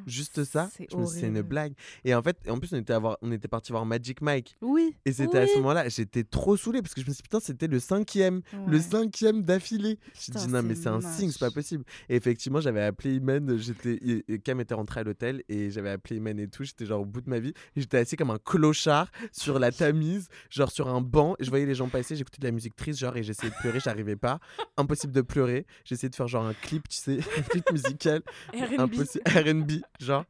[0.05, 0.69] Juste ça.
[0.71, 1.73] C'est me une blague.
[2.05, 4.55] Et en fait, en plus, on était, à voir, on était parti voir Magic Mike.
[4.61, 4.95] Oui.
[5.05, 7.39] Et c'était à ce moment-là, j'étais trop saoulé parce que je me suis dit, putain,
[7.39, 8.41] c'était le cinquième.
[8.67, 9.99] Le cinquième d'affilée.
[10.13, 11.83] Je me Putain, dit, non, mais c'est un signe, c'est pas possible.
[12.09, 13.99] Et effectivement, j'avais appelé Imen, j'étais,
[14.43, 16.63] Cam était rentré à l'hôtel et j'avais appelé Imen et tout.
[16.63, 17.53] J'étais genre au bout de ma vie.
[17.75, 21.35] J'étais assis comme un clochard sur la tamise, genre sur un banc.
[21.39, 23.55] Et je voyais les gens passer, j'écoutais de la musique triste, genre, et j'essayais de
[23.59, 24.39] pleurer, j'arrivais pas.
[24.77, 25.65] Impossible de pleurer.
[25.83, 28.21] J'essayais de faire genre un clip, tu sais, un clip musical.
[28.53, 29.66] R&B.
[29.99, 30.25] Genre.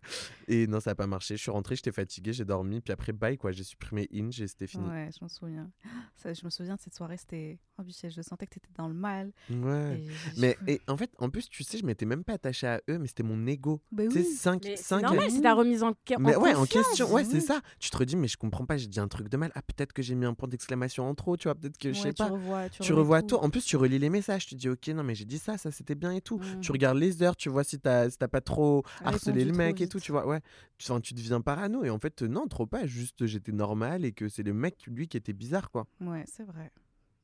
[0.47, 1.35] Et non, ça n'a pas marché.
[1.35, 2.79] Je suis rentré, j'étais fatigué, j'ai dormi.
[2.81, 3.51] Puis après, bye, quoi.
[3.51, 4.88] J'ai supprimé Inge et c'était fini.
[4.88, 5.69] Ouais, je m'en souviens.
[6.15, 7.59] Ça, je me souviens de cette soirée, c'était.
[7.79, 9.31] Oh, je sentais que t'étais dans le mal.
[9.51, 9.99] Ouais.
[9.99, 12.81] Et Mais et en fait, en plus, tu sais, je m'étais même pas attaché à
[12.89, 13.81] eux, mais c'était mon ego.
[13.91, 14.35] Bah Tu sais, oui.
[14.35, 17.23] 5 Mais c'est 5 normal, c'est ta remise en, en Mais ouais, en question, ouais,
[17.23, 17.29] oui.
[17.29, 17.61] c'est ça.
[17.79, 19.51] Tu te redis, mais je comprends pas, j'ai dit un truc de mal.
[19.53, 21.99] Ah, peut-être que j'ai mis un point d'exclamation en trop, tu vois, peut-être que je
[22.01, 22.29] sais tu pas.
[22.29, 23.35] revois, tu Tu revois tout.
[23.35, 24.47] En plus, tu relis les messages.
[24.47, 26.39] Tu dis, ok, non, mais j'ai dit ça, ça c'était bien et tout.
[26.39, 26.61] Mm.
[26.61, 29.53] Tu regardes les heures, tu vois si t'as si t'as pas trop harcelé Répondu le
[29.53, 30.26] mec et tout, tu vois.
[30.28, 30.41] Ouais.
[30.78, 31.84] Tu, enfin, tu deviens parano.
[31.84, 32.86] Et en fait, non, trop pas.
[32.86, 35.86] Juste, j'étais normal et que c'est le mec, lui, qui était bizarre, quoi.
[36.01, 36.72] Ouais, c'est vrai.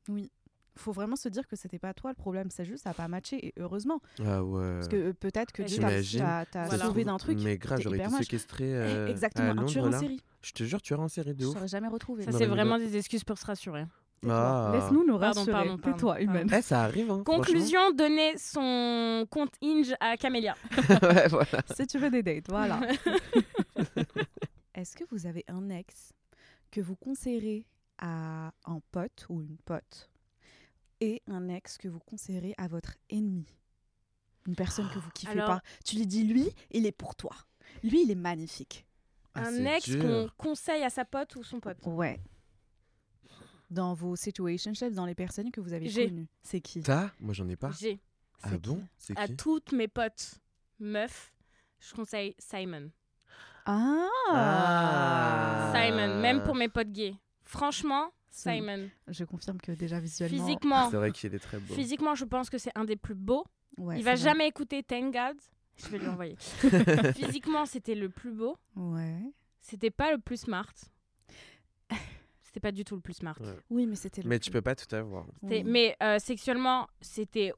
[0.08, 0.30] Oui.
[0.76, 3.06] Faut vraiment se dire que c'était pas toi le problème, c'est juste ça a pas
[3.06, 4.00] matché et heureusement.
[4.18, 4.74] Ah ouais.
[4.74, 6.86] Parce que euh, peut-être que t'a t'as Voilà.
[6.86, 7.38] sauvé d'un truc.
[7.44, 10.00] Mais grave, j'aurais été séquestré Eh, euh, Exactement, à un Londres, tueur en là.
[10.00, 10.20] série.
[10.42, 11.64] Je te jure, tu es en série de Je ouf.
[11.66, 12.24] jamais retrouvé.
[12.24, 13.84] Ça, c'est vraiment des excuses pour se rassurer.
[14.30, 14.70] Ah.
[14.74, 15.52] Laisse-nous nous rassurer.
[15.52, 16.30] pardon, pardon, Tais-toi, pardon.
[16.30, 16.50] humaine.
[16.56, 17.22] Eh, ça arrive, hein.
[17.24, 20.54] Conclusion, donner son compte Inge à Camélia.
[21.02, 21.62] ouais, voilà.
[21.76, 22.80] si tu veux des dates, voilà.
[24.74, 26.12] Est-ce que vous avez un ex
[26.70, 27.64] que vous conseillerez
[27.98, 30.10] à un pote ou une pote
[31.00, 33.46] et un ex que vous conseillerez à votre ennemi?
[34.46, 35.62] Une personne que vous kiffez Alors- pas.
[35.84, 37.32] Tu lui dis, lui, il est pour toi.
[37.82, 38.86] Lui, il est magnifique.
[39.34, 41.78] Ah, un c'est ex qu'on conseille à sa pote ou son pote?
[41.84, 42.20] Ouais.
[43.70, 46.08] Dans vos situationships, dans les personnes que vous avez J'ai.
[46.08, 46.28] connues.
[46.42, 47.10] C'est qui T'as?
[47.20, 47.70] Moi, j'en ai pas.
[47.78, 47.98] J'ai
[48.42, 48.76] Ah C'est bon?
[48.76, 48.82] qui?
[48.98, 49.36] C'est à qui?
[49.36, 50.34] toutes mes potes
[50.78, 51.32] meufs,
[51.80, 52.90] je conseille Simon.
[53.66, 55.72] Ah, Ah.
[55.74, 57.16] Simon, même pour mes potes gays.
[57.44, 58.88] Franchement, Simon.
[59.08, 60.44] Je confirme que déjà visuellement.
[60.44, 61.74] Physiquement, C'est vrai qu'il est très beau.
[61.74, 63.44] physiquement, je pense que c'est un des plus beaux.
[63.78, 64.22] Ouais, Il va vrai.
[64.22, 65.36] jamais écouter Thank God.
[65.76, 66.36] Je vais lui envoyer.
[67.16, 68.56] Physiquement, c'était le plus beau.
[68.76, 69.18] Ouais.
[69.60, 70.72] C'était pas le plus smart.
[72.54, 73.34] C'était pas du tout le plus smart.
[73.40, 73.58] Ouais.
[73.68, 74.22] Oui, mais c'était.
[74.22, 75.26] le Mais plus- tu peux pas tout avoir.
[75.42, 75.64] Oui.
[75.64, 77.52] Mais euh, sexuellement, c'était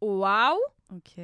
[0.00, 0.58] waouh.
[0.92, 1.22] Ok.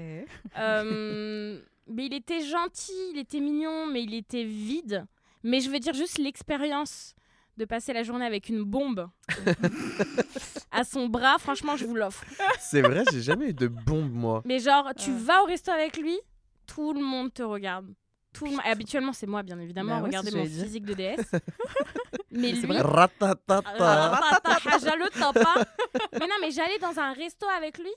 [0.57, 5.05] Euh, mais il était gentil, il était mignon, mais il était vide.
[5.43, 7.17] Mais je veux dire juste l'expérience
[7.57, 9.09] de passer la journée avec une bombe
[10.71, 12.25] à son bras, franchement, je vous l'offre.
[12.61, 14.41] C'est vrai, j'ai jamais eu de bombe, moi.
[14.45, 16.17] Mais genre, tu vas au resto avec lui,
[16.65, 17.93] tout le monde te regarde.
[18.33, 19.97] Tout le monde- et habituellement, c'est moi, bien évidemment.
[19.97, 21.33] Bah ouais, Regardez mon physique de déesse.
[22.31, 22.81] mais C'est lui, vrai.
[22.83, 23.63] Ratatata.
[24.11, 26.19] Ratata, le.
[26.19, 27.91] Mais non, mais j'allais dans un resto avec lui,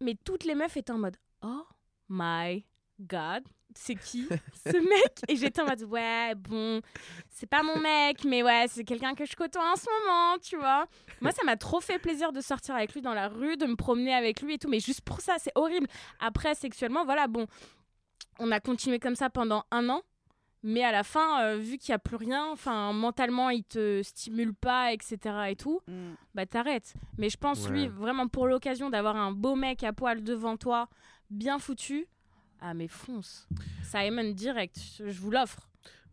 [0.00, 1.64] mais toutes les meufs étaient en mode Oh
[2.08, 2.64] my
[3.00, 3.42] god,
[3.74, 4.28] c'est qui
[4.66, 5.14] ce mec?
[5.28, 6.80] Et j'étais en mode Ouais, bon,
[7.30, 10.56] c'est pas mon mec, mais ouais, c'est quelqu'un que je côtoie en ce moment, tu
[10.58, 10.86] vois.
[11.22, 13.74] Moi, ça m'a trop fait plaisir de sortir avec lui dans la rue, de me
[13.76, 15.86] promener avec lui et tout, mais juste pour ça, c'est horrible.
[16.20, 17.46] Après, sexuellement, voilà, bon,
[18.38, 20.02] on a continué comme ça pendant un an.
[20.64, 24.00] Mais à la fin, euh, vu qu'il n'y a plus rien, enfin mentalement il te
[24.04, 25.18] stimule pas, etc.
[25.48, 26.12] et tout, Mm.
[26.36, 26.94] bah t'arrêtes.
[27.18, 30.88] Mais je pense, lui, vraiment pour l'occasion d'avoir un beau mec à poil devant toi,
[31.30, 32.06] bien foutu,
[32.60, 33.48] ah mais fonce.
[33.82, 35.68] Simon direct, je je vous l'offre.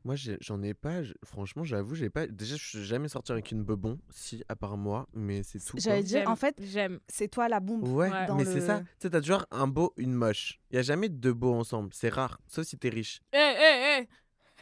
[0.10, 1.02] Moi, j'en ai pas.
[1.24, 2.26] Franchement, j'avoue, j'ai pas.
[2.26, 5.78] Déjà, je suis jamais sorti avec une bebon, si, à part moi, mais c'est tout.
[5.80, 7.00] J'allais dire, en fait, j'aime.
[7.08, 7.84] c'est toi la bombe.
[7.88, 8.26] Ouais, Ouais.
[8.26, 8.80] dans mais c'est ça.
[8.80, 10.60] Tu sais, t'as toujours un beau, une moche.
[10.72, 11.92] Il y a jamais deux beaux ensemble.
[11.94, 13.22] C'est rare, sauf si t'es riche.
[13.34, 14.08] Eh, eh, eh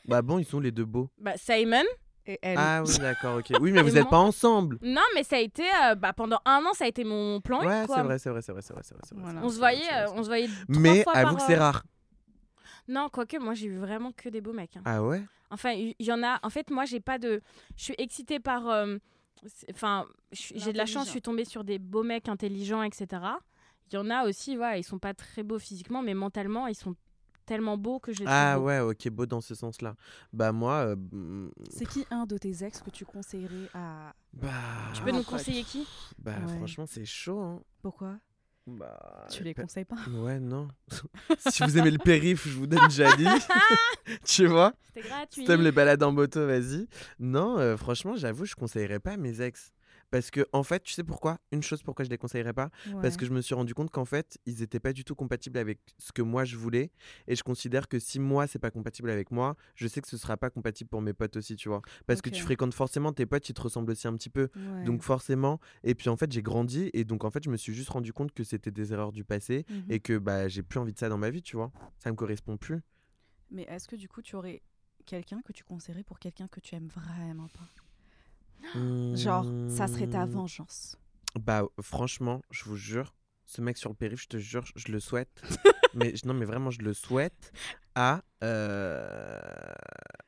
[0.06, 1.10] Bah bon, ils sont les deux beaux.
[1.18, 1.86] Bah Simon
[2.26, 2.58] Et elle.
[2.60, 3.54] Ah oui, d'accord, ok.
[3.62, 4.78] Oui, mais vous êtes moi pas ensemble.
[4.82, 7.66] Non, mais ça a été, euh, bah pendant un an, ça a été mon plan
[7.66, 9.24] Ouais, c'est vrai, c'est vrai, c'est vrai, c'est vrai, c'est vrai.
[9.24, 9.40] Voilà.
[9.46, 11.60] On se voyait, euh, on se voyait trois Mais fois avoue par, que c'est euh,
[11.62, 11.86] rare.
[12.90, 14.78] Non, quoique, moi j'ai eu vraiment que des beaux mecs.
[14.78, 14.82] hein.
[14.86, 15.22] Ah ouais?
[15.50, 16.40] Enfin, il y, en a.
[16.44, 17.42] En fait, moi, j'ai pas de.
[17.78, 18.68] Je suis excitée par.
[18.68, 18.98] euh,
[19.46, 23.08] c'est- Enfin, j'ai de la chance, je suis tombée sur des beaux mecs intelligents, etc.
[23.92, 26.76] Il y en a aussi, voilà, ils sont pas très beaux physiquement, mais mentalement, ils
[26.76, 26.96] sont
[27.46, 29.96] tellement beaux que je Ah ouais, ok, beau dans ce sens-là.
[30.34, 34.14] Bah moi, euh, mm, C'est qui un de tes ex que tu conseillerais à.
[34.34, 34.50] bah,
[34.94, 35.28] Tu peux nous pote.
[35.28, 35.88] conseiller qui?
[36.18, 36.58] Bah Ouais.
[36.58, 37.40] franchement, c'est chaud.
[37.40, 37.62] Hein.
[37.82, 38.18] Pourquoi?
[38.68, 39.96] Bah, Tu les conseilles pas?
[40.12, 40.68] Ouais, non.
[41.50, 43.26] si vous aimez le périph, je vous donne Jali.
[44.26, 44.74] tu vois?
[44.94, 45.42] C'était gratuit.
[45.42, 46.86] Si t'aimes les balades en moto, vas-y.
[47.18, 49.72] Non, euh, franchement, j'avoue, je conseillerais pas à mes ex.
[50.10, 51.40] Parce que, en fait, tu sais pourquoi?
[51.52, 52.70] Une chose pourquoi je les conseillerais pas
[53.02, 55.58] Parce que je me suis rendu compte qu'en fait, ils étaient pas du tout compatibles
[55.58, 56.92] avec ce que moi je voulais.
[57.28, 60.18] Et je considère que si moi, c'est pas compatible avec moi, je sais que ce
[60.18, 61.82] sera pas compatible pour mes potes aussi, tu vois?
[62.06, 64.50] Parce que tu fréquentes forcément tes potes, ils te ressemblent aussi un petit peu.
[64.56, 64.84] Ouais.
[64.86, 65.60] Donc, forcément.
[65.84, 66.90] Et puis, en fait, j'ai grandi.
[66.94, 69.24] Et donc, en fait, je me suis juste rendu compte que c'était des erreurs du
[69.24, 69.66] passé.
[69.70, 69.86] Mhm.
[69.90, 71.72] Et que bah, j'ai plus envie de ça dans ma vie, tu vois?
[72.00, 72.82] Ça me correspond plus.
[73.52, 74.62] Mais est-ce que du coup, tu aurais
[75.06, 77.68] quelqu'un que tu conseillerais pour quelqu'un que tu aimes vraiment pas?
[79.14, 80.30] Genre, ça serait ta Hmm.
[80.30, 80.98] vengeance.
[81.40, 83.14] Bah, franchement, je vous jure,
[83.46, 85.42] ce mec sur le périph', je te jure, je le souhaite.
[85.94, 87.52] mais non, mais vraiment, je le souhaite
[87.96, 89.40] à, euh,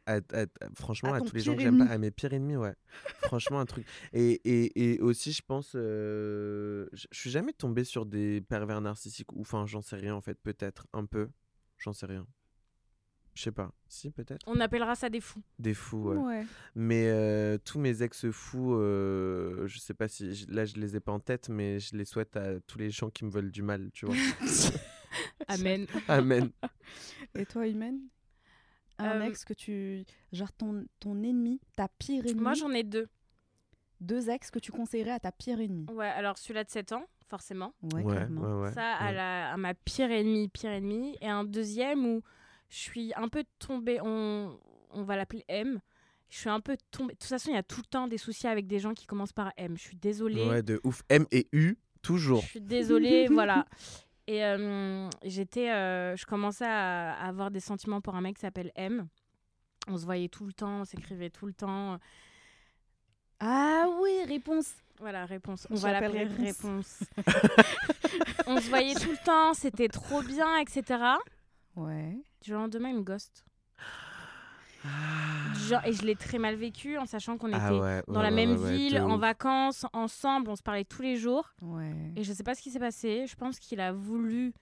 [0.05, 2.55] à- à- à- franchement, À tous les gens que j'aime pas, à mes pires ennemis,
[2.57, 2.73] ouais.
[3.21, 3.85] franchement, un truc.
[4.13, 9.31] Et, et, et aussi, je pense, euh, je suis jamais tombé sur des pervers narcissiques,
[9.33, 11.29] ou enfin, j'en sais rien en fait, peut-être, un peu,
[11.77, 12.25] j'en sais rien.
[13.39, 14.43] Je sais pas, si, peut-être.
[14.47, 15.41] On appellera ça des fous.
[15.59, 16.17] Des fous, ouais.
[16.17, 16.45] Ouais.
[16.75, 20.45] Mais euh, tous mes ex-fous, euh, je sais pas si.
[20.49, 23.09] Là, je les ai pas en tête, mais je les souhaite à tous les gens
[23.09, 24.15] qui me veulent du mal, tu vois.
[25.47, 25.85] Amen.
[26.09, 26.49] Amen.
[27.35, 27.99] Et toi, Imen?
[28.97, 30.03] Un Euh, ex que tu.
[30.33, 32.41] Genre ton, ton ennemi, ta pire ennemie?
[32.41, 33.07] Moi, j'en ai deux.
[34.01, 35.85] Deux ex que tu conseillerais à ta pire ennemie?
[35.93, 37.73] Ouais, alors celui-là de 7 ans, forcément.
[37.93, 38.41] Ouais, Ouais, clairement.
[38.41, 38.73] ouais, ouais.
[38.73, 41.15] ça, à, la- à ma pire ennemie, pire ennemie.
[41.21, 42.21] Et un deuxième où
[42.69, 44.57] je suis un peu tombée, on,
[44.91, 45.79] on va l'appeler M.
[46.29, 47.13] Je suis un peu tombée.
[47.13, 49.07] De toute façon, il y a tout le temps des soucis avec des gens qui
[49.07, 49.75] commencent par M.
[49.75, 50.47] Je suis désolée.
[50.47, 51.01] Ouais, de ouf.
[51.09, 52.41] M et U, toujours.
[52.41, 53.65] Je suis désolée, voilà.
[54.27, 58.41] Et euh, j'étais, euh, je commençais à, à avoir des sentiments pour un mec qui
[58.41, 59.07] s'appelle M.
[59.87, 61.97] On se voyait tout le temps, on s'écrivait tout le temps.
[63.39, 64.71] Ah oui, réponse.
[64.99, 65.65] Voilà, réponse.
[65.71, 66.45] On va l'appeler réponse.
[66.59, 67.03] réponse.
[68.47, 70.83] on se voyait tout le temps, c'était trop bien, etc.
[71.79, 72.17] Ouais.
[72.41, 73.45] Du jour au lendemain, il me ghost.
[75.67, 78.23] Genre- et je l'ai très mal vécu en sachant qu'on était Ah ouais, dans ouais,
[78.23, 81.53] la ouais, même ville, en vacances, ensemble, on se parlait tous les jours.
[81.61, 81.91] Ouais.
[82.15, 83.25] Et je sais pas ce qui s'est passé.
[83.27, 84.53] Je pense qu'il a voulu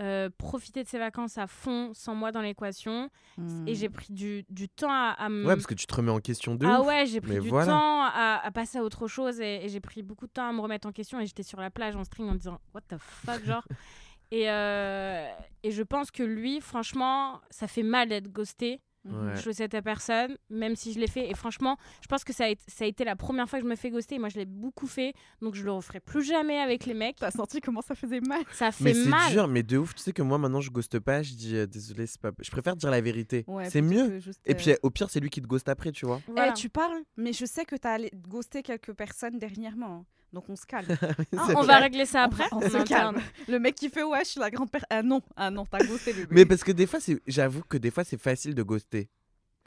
[0.00, 3.10] euh, profiter de ses vacances à fond sans moi dans l'équation.
[3.36, 3.68] Hmm.
[3.68, 5.46] Et j'ai pris du, du temps à, à me.
[5.46, 6.86] Ouais, parce que tu te remets en question de ah ouf.
[6.88, 7.66] ouais, j'ai pris du voilà.
[7.72, 10.52] temps à, à passer à autre chose et, et j'ai pris beaucoup de temps à
[10.52, 11.20] me remettre en question.
[11.20, 13.64] Et j'étais sur la plage en string en disant What the fuck, genre.
[14.30, 15.28] et, euh,
[15.62, 18.80] et je pense que lui, franchement, ça fait mal d'être ghosté.
[19.06, 19.34] Ouais.
[19.34, 21.30] Je souhaite à personne, même si je l'ai fait.
[21.30, 23.64] Et franchement, je pense que ça a, été, ça a été la première fois que
[23.64, 24.16] je me fais ghoster.
[24.16, 25.14] Et moi, je l'ai beaucoup fait.
[25.40, 27.16] Donc, je le referai plus jamais avec les mecs.
[27.16, 29.32] T'as senti comment ça faisait mal Ça fait Mais c'est mal.
[29.32, 29.94] dur, mais de ouf.
[29.94, 31.22] Tu sais que moi, maintenant, je ghoste pas.
[31.22, 32.30] Je dis euh, désolé, c'est pas.
[32.38, 33.44] Je préfère dire la vérité.
[33.46, 34.18] Ouais, c'est mieux.
[34.44, 36.20] Et euh, puis, au pire, c'est lui qui te ghost après, tu vois.
[36.26, 36.50] Voilà.
[36.50, 40.04] Eh, tu parles, mais je sais que t'as ghoster quelques personnes dernièrement.
[40.32, 40.86] Donc on se calme.
[41.36, 42.44] Ah, on va régler ça après.
[42.52, 43.20] on se calme.
[43.48, 44.86] Le mec qui fait ouais, je suis la grande personne.
[44.90, 46.28] Ah non, ah non, t'as ghosté bébé.
[46.30, 47.20] Mais parce que des fois, c'est.
[47.26, 49.08] J'avoue que des fois, c'est facile de ghoster.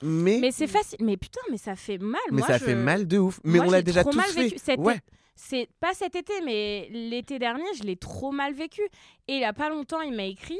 [0.01, 0.39] Mais.
[0.39, 0.97] Mais c'est facile.
[1.01, 2.19] Mais putain, mais ça fait mal.
[2.31, 3.39] mais Moi, ça je- fait mal de ouf.
[3.43, 4.43] Mais Moi, on l'a déjà trop tous mal fait.
[4.43, 4.57] vécu.
[4.57, 4.99] Cet Ouais.
[5.35, 8.81] C'est pas cet été, mais l'été dernier, je l'ai trop mal vécu.
[9.27, 10.59] Et il y a pas longtemps, il m'a écrit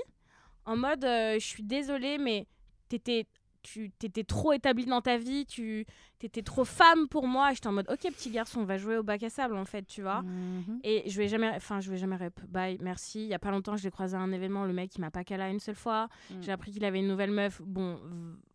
[0.65, 2.47] en mode euh, Je suis désolée, mais
[2.89, 3.27] t'étais.
[3.63, 5.85] Tu t'étais trop établi dans ta vie, tu
[6.19, 7.53] t'étais trop femme pour moi.
[7.53, 9.83] J'étais en mode ok petit garçon, on va jouer au bac à sable en fait,
[9.87, 10.21] tu vois.
[10.21, 10.79] Mhm.
[10.83, 12.39] Et je vais jamais, enfin je vais jamais rep.
[12.49, 13.21] Bye, merci.
[13.23, 15.11] Il y a pas longtemps, je l'ai croisé à un événement, le mec il m'a
[15.11, 16.09] pas cala une seule fois.
[16.29, 16.41] Mm.
[16.41, 17.61] J'ai appris qu'il avait une nouvelle meuf.
[17.63, 17.99] Bon,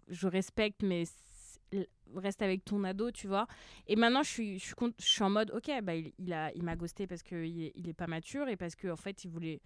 [0.08, 1.04] je respecte, mais
[2.14, 3.46] reste avec ton ado, tu vois.
[3.86, 6.32] Et maintenant, je suis, je suis, cont- je suis en mode, ok, bah il, il
[6.32, 8.96] a, il m'a ghosté parce qu'il est, il est pas mature et parce qu'en en
[8.96, 9.60] fait, il voulait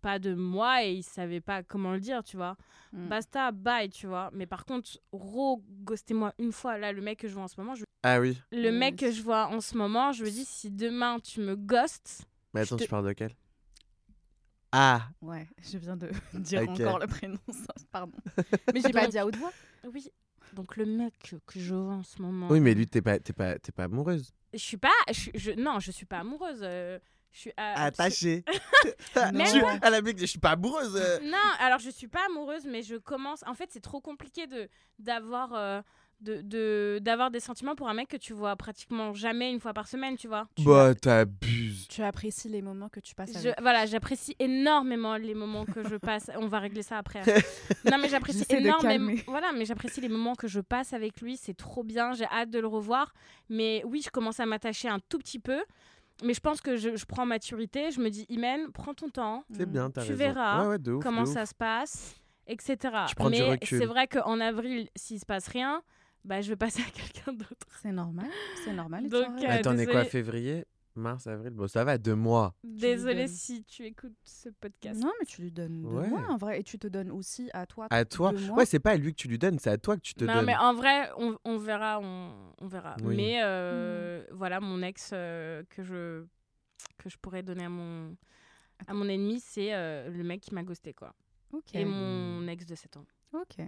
[0.00, 2.56] pas de moi et il savait pas comment le dire, tu vois.
[2.92, 3.08] Mm.
[3.08, 4.30] Basta, bye, tu vois.
[4.32, 6.78] Mais par contre, re-ghostez-moi une fois.
[6.78, 8.40] Là, le mec que je vois en ce moment, je- Ah oui.
[8.50, 8.76] le Oui.
[8.78, 12.22] mec que je vois en ce moment, je me dis, si demain tu me ghostes,
[12.54, 13.32] Mais attends, te- tu parles de quel?
[14.72, 18.16] Ah Ouais, je viens de dire encore le prénom, ça, pardon.
[18.74, 19.52] Mais j'ai pas dit à haute voix.
[19.92, 20.08] oui.
[20.52, 21.14] Donc le mec
[21.46, 22.48] que- je vois en ce moment.
[22.50, 24.32] Oui, mais lui, t'es pas, t'es pas, t'es pas amoureuse.
[24.52, 24.88] Je suis pas.
[25.08, 26.60] Je, suis- je- non, je suis pas amoureuse.
[26.62, 26.98] euh,
[27.32, 28.44] je suis euh, Attachée.
[29.32, 29.44] Non.
[29.44, 30.96] Tu- à la je suis pas amoureuse.
[30.96, 31.18] euh.
[31.24, 33.42] Non, alors je suis pas amoureuse, mais je commence.
[33.46, 34.68] En fait, c'est trop compliqué de
[34.98, 35.80] d'avoir euh,
[36.20, 39.72] de de- d'avoir des sentiments pour un mec que tu vois pratiquement jamais une fois
[39.72, 40.48] par semaine, tu vois.
[40.56, 41.86] Tu Bah, t'abuses.
[41.88, 43.60] Tu apprécies les moments que tu passes Je, avec.
[43.60, 46.30] voilà, j'apprécie énormément les moments que je passe.
[46.36, 47.22] On va régler ça après.
[47.90, 49.12] Non, mais j'apprécie énormément.
[49.26, 51.36] Voilà, mais j'apprécie les moments que je passe avec lui.
[51.36, 52.12] C'est trop bien.
[52.12, 53.14] J'ai hâte de le revoir.
[53.48, 55.62] Mais oui, je commence à m'attacher un tout petit peu.
[56.22, 57.90] Mais je pense que je, je prends maturité.
[57.90, 59.44] Je me dis, Imen, prends ton temps.
[59.50, 60.18] C'est bien, t'as Tu raison.
[60.24, 62.16] verras Ouais, ouais, de ouf, comment de ça se passe,
[62.46, 62.76] etc.
[63.16, 65.82] Prends Mais c'est vrai qu'en avril, s'il se passe rien,
[66.24, 67.66] bah, je vais passer à quelqu'un d'autre.
[67.82, 68.26] C'est normal,
[68.64, 69.08] c'est normal.
[69.08, 70.64] Donc, euh, Attends, on est quoi, février?
[70.96, 71.50] Mars, avril.
[71.50, 72.54] Bon, ça va, deux mois.
[72.64, 73.28] Désolée donnes.
[73.28, 75.00] si tu écoutes ce podcast.
[75.00, 76.08] Non, mais tu lui donnes deux Ouais.
[76.08, 76.60] mois en vrai.
[76.60, 77.86] Et tu te donnes aussi à toi.
[77.90, 78.32] À toi.
[78.32, 78.58] deux mois.
[78.58, 80.24] Ouais, c'est pas à lui que tu lui donnes, c'est à toi que tu te
[80.24, 80.46] non, donnes.
[80.46, 82.96] mais en vrai, on, on verra, on, on verra.
[83.02, 83.16] Oui.
[83.16, 86.24] Mais euh, voilà, mon ex euh, que je
[86.98, 88.16] que je pourrais donner à mon
[88.86, 91.14] à mon ennemi, c'est euh, le mec qui m'a ghosté quoi.
[91.52, 91.74] Ok.
[91.74, 93.06] Et mon ex de 7 ans.
[93.32, 93.64] Ok.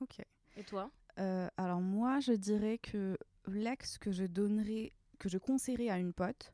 [0.00, 0.18] Ok.
[0.56, 0.90] Et toi?
[1.18, 3.16] Euh, alors moi, je dirais que
[3.48, 6.52] l'ex que je donnerais, que je conseillerais à une pote,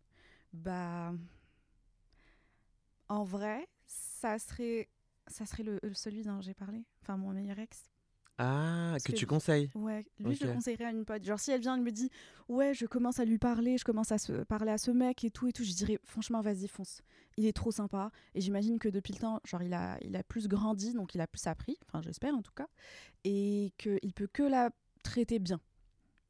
[0.53, 1.13] bah,
[3.09, 4.89] en vrai, ça serait,
[5.27, 7.91] ça serait le, celui dont j'ai parlé, enfin mon meilleur ex.
[8.39, 9.71] Ah, que que tu lui- conseilles.
[9.75, 11.23] Ouais, lui je le conseillerais à une pote.
[11.23, 12.11] Genre si elle vient, elle me dit,
[12.49, 15.31] ouais, je commence à lui parler, je commence à se parler à ce mec et
[15.31, 17.03] tout et tout, je dirais franchement vas-y fonce.
[17.37, 20.23] Il est trop sympa et j'imagine que depuis le temps, genre il a, il a
[20.23, 22.69] plus grandi, donc il a plus appris, enfin j'espère en tout cas,
[23.25, 24.71] et qu'il peut que la
[25.03, 25.61] traiter bien.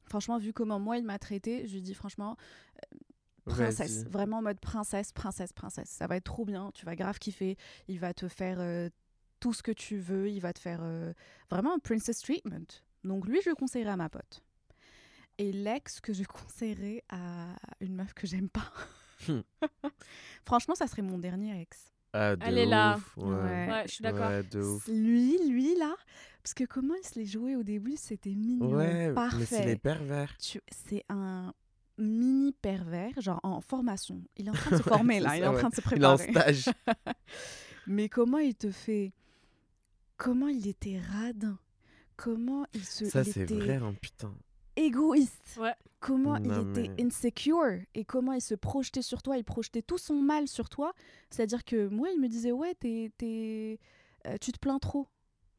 [0.05, 2.37] Franchement, vu comment moi il m'a traité, je lui dis franchement,
[3.45, 4.11] princesse, Vas-y.
[4.11, 5.89] vraiment en mode princesse, princesse, princesse.
[5.91, 7.57] Ça va être trop bien, tu vas grave kiffer.
[7.89, 8.89] Il va te faire euh,
[9.41, 11.13] tout ce que tu veux, il va te faire euh,
[11.51, 12.67] vraiment un princess treatment.
[13.05, 14.43] Donc lui, je le conseillerais à ma pote.
[15.39, 18.71] Et l'ex que je conseillerais à une meuf que j'aime pas.
[19.29, 19.41] Hmm.
[20.45, 21.93] Franchement, ça serait mon dernier ex.
[22.13, 22.97] Ah, de Elle est là.
[22.97, 23.25] ouf, Ouais.
[23.35, 23.69] Ouais.
[23.71, 24.29] Ouais, je suis d'accord.
[24.29, 24.87] Ouais, de ouf.
[24.89, 25.95] Lui, lui là,
[26.43, 29.37] parce que comment il se les jouait au début, c'était mignon, Ouais, parfait.
[29.39, 30.37] mais c'est les pervers.
[30.39, 31.53] Tu- C'est un
[31.99, 34.23] mini pervers, genre en formation.
[34.37, 35.59] Il est en train de se former là, il est en ouais.
[35.59, 36.55] train de se Il est en préparer.
[36.55, 36.75] stage.
[37.87, 39.13] Mais comment il te fait
[40.17, 41.59] Comment il était radin?
[42.17, 44.33] Comment il se Ça, c'est était vrai, hein, putain.
[44.77, 45.75] égoïste Ouais.
[46.01, 49.83] Comment Non, il était mais- insecure et comment il se projetait sur toi, il projetait
[49.83, 50.93] tout son mal sur toi.
[51.31, 53.79] C'est-à-dire que moi, il me disait ouais, t'es, t'es-
[54.27, 55.07] euh, tu te plains trop.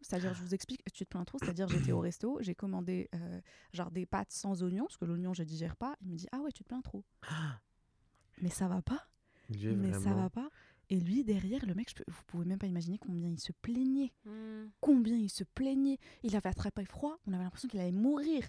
[0.03, 1.37] C'est-à-dire, je vous explique, tu te plains trop.
[1.39, 3.41] C'est-à-dire, j'étais au resto, j'ai commandé euh,
[3.73, 5.95] genre des pâtes sans oignon parce que l'oignon je digère pas.
[6.01, 7.03] Il me dit ah ouais, tu te plains trop.
[8.41, 9.07] Mais ça va pas.
[9.53, 10.15] Est Mais ça vraiment...
[10.23, 10.49] va pas.
[10.89, 13.51] Et lui, derrière, le mec, je peux- vous pouvez même pas imaginer combien il se
[13.51, 14.11] plaignait.
[14.25, 14.65] Hmm.
[14.81, 15.97] Combien il se plaignait.
[16.23, 17.17] Il avait attrapé froid.
[17.25, 18.43] On avait l'impression qu'il allait mourir.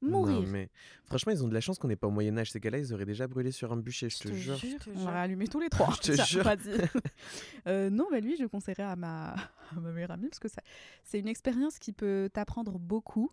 [0.00, 0.40] Mourir.
[0.42, 0.68] Non, mais
[1.04, 2.52] franchement, ils ont de la chance qu'on n'est pas au Moyen-Âge.
[2.52, 4.56] Ces gars-là, ils auraient déjà brûlé sur un bûcher, je te jure.
[4.96, 5.92] On tous les trois.
[6.02, 6.44] Je te jure.
[7.66, 9.32] Euh, non, mais lui, je le conseillerais à ma,
[9.76, 10.62] à ma meilleure amie parce que ça,
[11.04, 13.30] c'est une expérience qui peut t'apprendre beaucoup.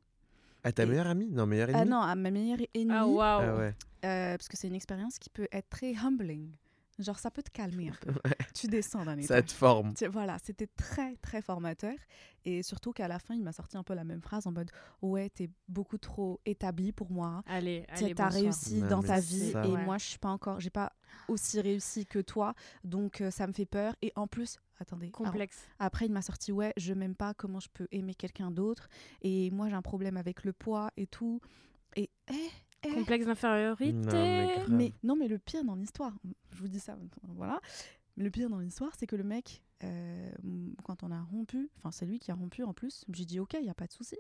[0.64, 1.30] À ta Et- meilleure amie?
[1.30, 1.92] Non, meilleure Ah ennemie?
[1.92, 2.92] non, à ma meilleure ennemie.
[2.94, 3.42] Ah waouh.
[3.44, 3.74] Ah ouais.
[4.06, 6.50] euh, parce que c'est une expérience qui peut être très humbling.
[6.98, 8.12] Genre, ça peut te calmer un peu.
[8.26, 8.38] Ouais.
[8.54, 9.46] Tu descends d'un Ça étage.
[9.50, 9.94] te forme.
[9.94, 11.94] Tu- Voilà, c'était très très formateur
[12.46, 14.70] et surtout qu'à la fin il m'a sorti un peu la même phrase en mode
[15.02, 19.20] ouais t'es beaucoup trop établi pour moi, Allez, Tu allez, t'as réussi Non, dans ta
[19.20, 19.84] vie ça- et Ouais.
[19.84, 20.94] moi je suis pas encore, j'ai pas
[21.28, 25.32] aussi réussi que toi donc euh, ça me fait peur et en plus attendez alors,
[25.32, 25.58] Complexe.
[25.80, 28.90] après il m'a sorti ouais je m'aime pas comment je peux aimer quelqu'un d'autre
[29.24, 31.42] et moi j'ai un problème avec le poids et tout
[31.96, 32.50] et eh,
[32.94, 33.94] Complexe d'infériorité.
[34.68, 36.14] Non, mais non, mais le pire dans l'histoire,
[36.52, 37.60] je vous dis ça, voilà.
[38.18, 40.32] Mais le pire dans l'histoire, c'est que le mec, euh,
[40.84, 43.56] quand on a rompu, enfin c'est lui qui a rompu en plus, j'ai dit ok,
[43.60, 44.16] il y a pas de souci.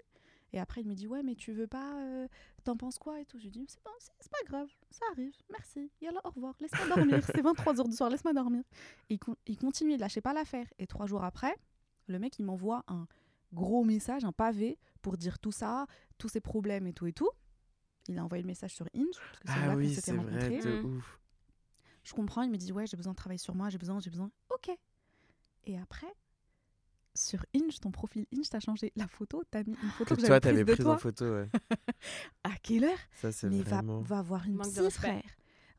[0.54, 2.28] Et après il me dit ouais, mais tu veux pas, euh,
[2.64, 3.38] t'en penses quoi et tout.
[3.40, 5.90] J'ai dit c'est pas, c'est pas grave, ça arrive, merci.
[6.02, 7.20] Et alors au revoir, laisse-moi dormir.
[7.26, 8.64] c'est 23 h du soir, laisse-moi dormir.
[9.10, 10.68] Et il, con- il continue, il lâchait pas l'affaire.
[10.78, 11.56] Et trois jours après,
[12.08, 13.08] le mec il m'envoie un
[13.54, 15.88] gros message, un pavé pour dire tout ça,
[16.18, 17.30] tous ses problèmes et tout et tout.
[18.08, 20.12] Il a envoyé le message sur Inge, parce que c'est là Ah qu'on oui, s'était
[20.14, 20.86] vrai, de Mm.
[20.98, 21.20] ouf.
[22.04, 24.12] Je comprends, il me dit ouais, j'ai besoin de travailler sur moi, j'ai besoin, j'ai
[24.12, 24.30] besoin.
[24.54, 24.70] Ok.
[25.66, 26.14] Et après,
[27.16, 30.22] sur Inge, ton profil Inge, t'as changé la photo, t'as mis une photo Que que,
[30.22, 30.98] toi, j'avais t'avais prise de prise en toi.
[31.00, 31.50] photo, ouais.
[32.44, 34.02] À quelle heure Ça, c'est Mais va, vraiment...
[34.02, 35.24] va voir une Manque psy, frère.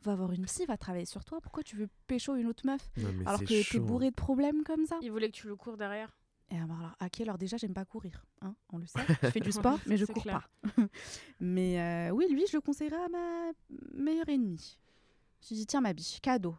[0.02, 1.40] Va voir une psy, va travailler sur toi.
[1.40, 4.84] Pourquoi tu veux pécho une autre meuf Non, alors que t'es bourré de problèmes comme
[4.86, 4.98] ça?
[5.02, 6.16] Il voulait que tu le cours derrière.
[6.51, 9.01] Et alors, alors, à quelle heure déjà j'aime pas courir hein On le sait.
[9.22, 10.49] Je fais du sport, mais je cours clair.
[10.62, 10.82] pas.
[11.40, 13.51] mais euh, oui, lui, je le conseillerais à ma
[13.92, 14.78] meilleure ennemie.
[15.42, 16.55] Je lui dis tiens ma biche, cadeau.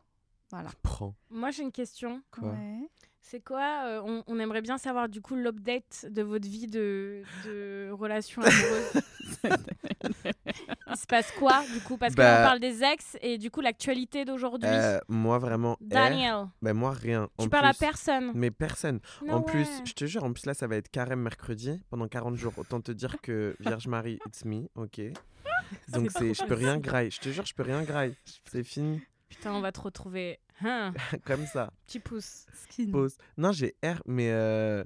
[0.49, 0.69] Voilà.
[0.81, 1.15] Prends.
[1.29, 2.21] Moi, j'ai une question.
[2.31, 2.89] Quoi Ouais.
[3.19, 7.23] C'est quoi euh, on, on aimerait bien savoir du coup l'update de votre vie de,
[7.45, 9.03] de relation amoureuse?
[9.43, 11.97] Il se passe quoi du coup?
[11.97, 14.69] Parce que Bah- parle des ex et du coup l'actualité d'aujourd'hui?
[14.71, 17.29] Euh, moi, vraiment, R, Daniel, ben moi, rien.
[17.37, 18.31] tu En parles à plus- personne.
[18.35, 18.99] Mais personne.
[19.25, 22.07] No en plus, je te jure, en plus là, ça va être carême mercredi pendant
[22.07, 22.53] 40 jours.
[22.57, 25.01] Autant te dire que Vierge Marie, it's me, ok?
[25.89, 27.11] Donc C'est je peux rien grailler.
[27.11, 28.15] Je te jure, je peux rien grailler.
[28.49, 30.39] C'est fini, Putain, on va te retrouver.
[30.63, 30.93] Hein,
[31.25, 31.71] comme ça.
[31.85, 32.45] petit pouce.
[32.53, 32.89] Skin.
[32.91, 33.17] Pause.
[33.37, 34.83] Non, j'ai R, mais euh,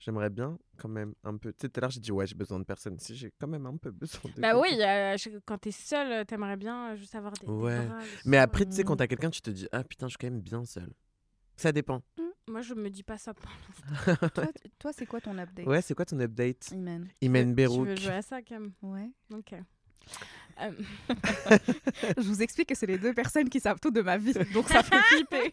[0.00, 1.52] j'aimerais bien quand même un peu.
[1.52, 2.98] Tu sais, tout à l'heure, j'ai dit ouais, j'ai besoin de personne.
[2.98, 4.40] Si j'ai quand même un peu besoin de.
[4.40, 4.60] Bah quelqu'un.
[4.60, 7.86] oui, euh, je- quand t'es seule, t'aimerais bien euh, juste avoir des, des Ouais.
[7.86, 10.10] bras, des Mais après, tu sais, quand t'as quelqu'un, tu te dis ah putain, je
[10.10, 10.92] suis quand même bien seul.
[11.56, 12.02] Ça dépend.
[12.48, 13.34] Moi, je me dis pas ça.
[13.34, 13.50] pour
[14.34, 15.66] Toi, t- toi, c'est quoi ton update?
[15.66, 16.70] Ouais, c'est quoi ton update?
[16.70, 17.88] Imen Imen Tu Berouk.
[17.88, 19.10] veux jouer à ça, Cam Ouais.
[19.34, 19.54] Ok.
[20.60, 20.70] Euh,
[22.16, 24.68] Je vous explique que c'est les deux personnes qui savent tout de ma vie, donc
[24.68, 25.52] ça fait flipper.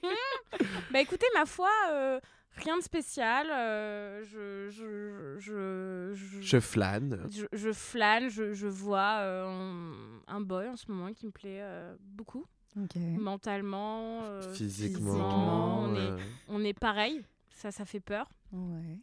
[0.91, 2.19] bah écoutez, ma foi, euh,
[2.55, 3.47] rien de spécial.
[3.51, 7.27] euh, je, je, je, je, Je flâne.
[7.29, 9.91] je- je flâne, je, je vois euh,
[10.27, 12.45] un, boy en ce moment qui me plaît euh, beaucoup,
[12.79, 12.95] Ok.
[12.97, 15.79] mentalement, euh, Physiquement.
[15.83, 18.29] on, est, euh, on est pareil, ça, ça fait peur.
[18.51, 18.99] Ouais.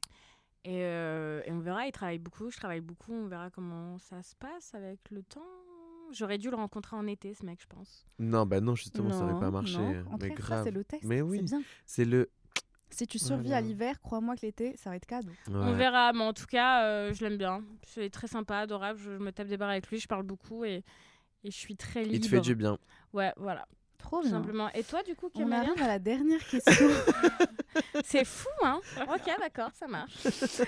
[0.64, 4.22] Et, euh, et on verra, il travaille beaucoup, je travaille beaucoup, on verra comment ça
[4.22, 5.40] se passe avec le temps.
[6.12, 8.04] J'aurais dû le rencontrer en été, ce mec, je pense.
[8.18, 9.78] Non, bah non, justement, ça aurait pas marché.
[9.78, 9.92] non.
[9.94, 10.64] euh, En Mais grave.
[10.64, 11.04] c'est le test.
[11.04, 11.44] Mais oui.
[11.86, 12.28] C'est le.
[12.90, 15.30] Si tu survis à l'hiver, crois-moi que l'été, ça va être cadeau.
[15.48, 17.62] On verra, mais en tout cas, euh, je l'aime bien.
[17.86, 20.84] C'est très sympa, adorable, je, me tape des barres avec lui, je parle beaucoup et,
[21.44, 22.14] et je suis très libre.
[22.14, 22.78] Il te fait du bien.
[23.12, 23.66] Ouais, voilà,
[24.00, 24.30] Trop tout bien.
[24.32, 24.70] simplement.
[24.72, 26.88] Et toi, du coup, On arrive à la dernière question.
[28.04, 30.26] C'est fou, hein Ok, d'accord, ça marche.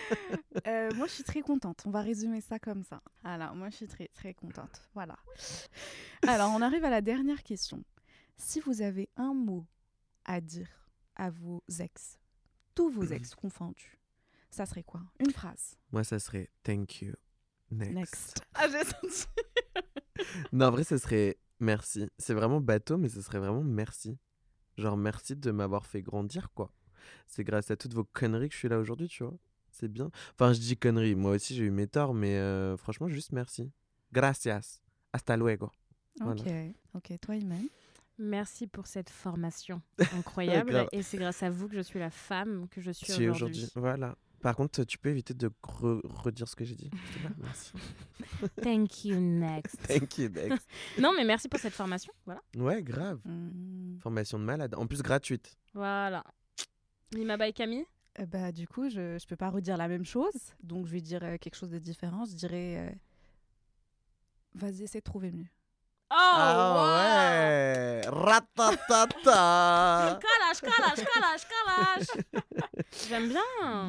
[0.69, 1.83] Euh, moi, je suis très contente.
[1.87, 3.03] On va résumer ça comme ça.
[3.25, 4.83] Alors, moi, je suis très, très contente.
[4.95, 5.17] Voilà.
[6.29, 7.83] Alors, on arrive à la dernière question.
[8.37, 9.67] Si vous avez un mot
[10.25, 10.69] à dire
[11.17, 12.19] à vos ex,
[12.75, 13.99] tous vos ex confondus,
[14.51, 15.01] ça serait quoi?
[15.19, 15.77] Une phrase.
[15.93, 17.15] Moi, ça serait thank you.
[17.71, 17.95] Next.
[17.95, 18.43] Next.
[18.55, 19.27] Ah, j'ai senti.
[20.53, 22.07] Non, en vrai, ce serait merci.
[22.19, 24.19] C'est vraiment bateau, mais ce serait vraiment merci.
[24.77, 26.71] Genre, merci de m'avoir fait grandir, quoi.
[27.27, 29.37] C'est grâce à toutes vos conneries que je suis là aujourd'hui, tu vois.
[29.71, 30.11] C'est bien.
[30.35, 31.15] Enfin, je dis conneries.
[31.15, 33.73] Moi aussi, j'ai eu mes torts, mais euh, franchement, juste merci.
[34.13, 34.83] Gracias.
[35.13, 35.71] Hasta luego.
[36.21, 36.41] Voilà.
[36.41, 36.51] Ok,
[36.95, 37.21] ok.
[37.21, 37.67] Toi, Iman?
[38.23, 39.83] Merci pour cette formation
[40.17, 40.87] incroyable.
[40.93, 43.29] Et c'est grâce à vous que je suis la femme que je suis aujourd'hui.
[43.31, 43.69] aujourd'hui.
[43.75, 44.17] Voilà.
[44.41, 46.91] Par contre, tu peux éviter de re- redire ce que j'ai dit.
[47.39, 47.73] Merci.
[48.63, 49.77] Thank you, next.
[49.89, 50.69] Thank you, next.
[50.99, 52.13] non, mais merci pour cette formation.
[52.27, 52.43] Voilà.
[52.57, 53.21] Ouais, grave.
[53.25, 53.99] Hmm.
[54.01, 54.75] Formation de malade.
[54.77, 55.57] En plus, gratuite.
[55.75, 56.25] Voilà.
[57.13, 57.87] Lima by Camille
[58.19, 60.35] Euh, bah, du coup, je ne peux pas redire la même chose.
[60.63, 62.25] Donc, je vais dire euh, quelque chose de différent.
[62.25, 62.89] Je dirais.
[62.89, 62.95] euh,
[64.55, 65.47] Vas-y, essaie de trouver mieux.
[66.15, 69.39] Oh, ah wow ouais Ratatata
[70.21, 72.07] Calage, calage, calage, calage
[73.09, 73.41] J'aime bien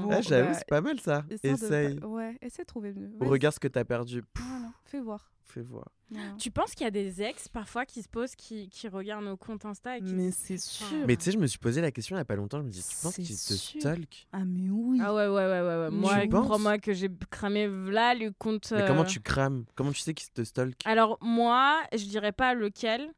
[0.02, 1.26] Bon, Ouais, J'avoue, bah, c'est pas mal ça.
[1.44, 2.00] Essaye.
[2.00, 3.12] Ouais, essaie de trouver mieux.
[3.20, 4.24] Regarde ce que t'as perdu.
[4.38, 5.33] Voilà, fais voir.
[5.54, 5.88] Fais voir.
[6.10, 6.36] Voilà.
[6.40, 9.38] Tu penses qu'il y a des ex parfois qui se posent, qui, qui regardent nos
[9.38, 11.06] comptes Insta et qui Mais se- c'est sûr.
[11.08, 12.58] Mais tu sais, je me suis posé la question il y a pas longtemps.
[12.60, 13.80] Je me dis, tu penses C'est qu'il te sûr.
[13.82, 15.00] stalk Ah, mais oui.
[15.02, 15.78] Ah ouais, ouais, ouais, ouais.
[15.84, 15.90] ouais.
[15.92, 18.72] Moi, crois-moi que j'ai cramé là le compte.
[18.72, 19.66] Mais comment euh, tu crames?
[19.76, 23.12] Comment tu sais qu'il te stalk Alors, moi, je dirais pas lequel.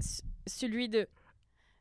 [0.00, 1.06] C- celui de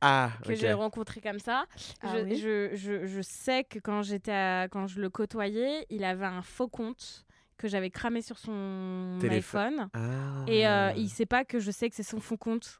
[0.01, 0.57] Ah, que ok.
[0.59, 1.65] j'ai rencontré comme ça.
[2.01, 5.85] Ah je, oui je, je, je sais que quand j'étais à- quand je le côtoyais,
[5.89, 7.25] il avait un faux compte
[7.61, 9.73] que j'avais cramé sur son Téléphone.
[9.73, 9.89] iPhone.
[9.93, 10.43] Ah.
[10.47, 12.79] Et euh, il sait pas que je sais que c'est son faux compte.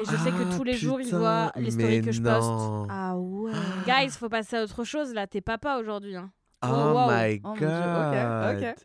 [0.00, 2.12] Et je sais que Ah, tous les jours, il putain, voit les stories mais que
[2.12, 2.48] je poste.
[2.48, 2.86] non.
[2.90, 3.52] Ah ouais.
[3.86, 5.26] Guys, faut passer à autre chose là.
[5.26, 6.16] T'es papa aujourd'hui.
[6.16, 6.30] Hein.
[6.62, 7.10] Oh, Oh, wow.
[7.10, 8.52] my Oh mon god.
[8.52, 8.76] Dieu, ok, ok.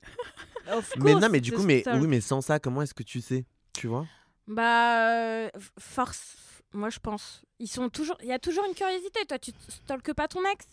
[0.78, 3.20] Of Mais non, mais du coup, mais oui, mais sans ça, comment est-ce que tu
[3.20, 4.06] sais Tu vois?
[4.48, 6.38] Bah, euh, f- force.
[6.74, 7.44] Moi, je pense.
[7.60, 8.18] Ils sont toujours.
[8.22, 9.26] Il y a toujours une curiosité.
[9.28, 10.66] Toi, tu stalkes pas ton ex?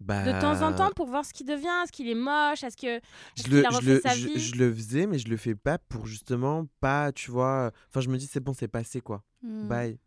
[0.00, 0.24] Bah.
[0.24, 3.00] de temps en temps pour voir ce qu'il devient, est-ce qu'il est moche, est-ce que
[3.36, 4.38] Je le, qu'il a je, refait le, sa je, vie?
[4.38, 7.70] je le faisais, mais je le fais pas pour justement pas, tu vois.
[7.88, 9.22] Enfin, je me dis, c'est bon, c'est passé, quoi.
[9.42, 9.68] Hmm.
[9.68, 9.98] Bye.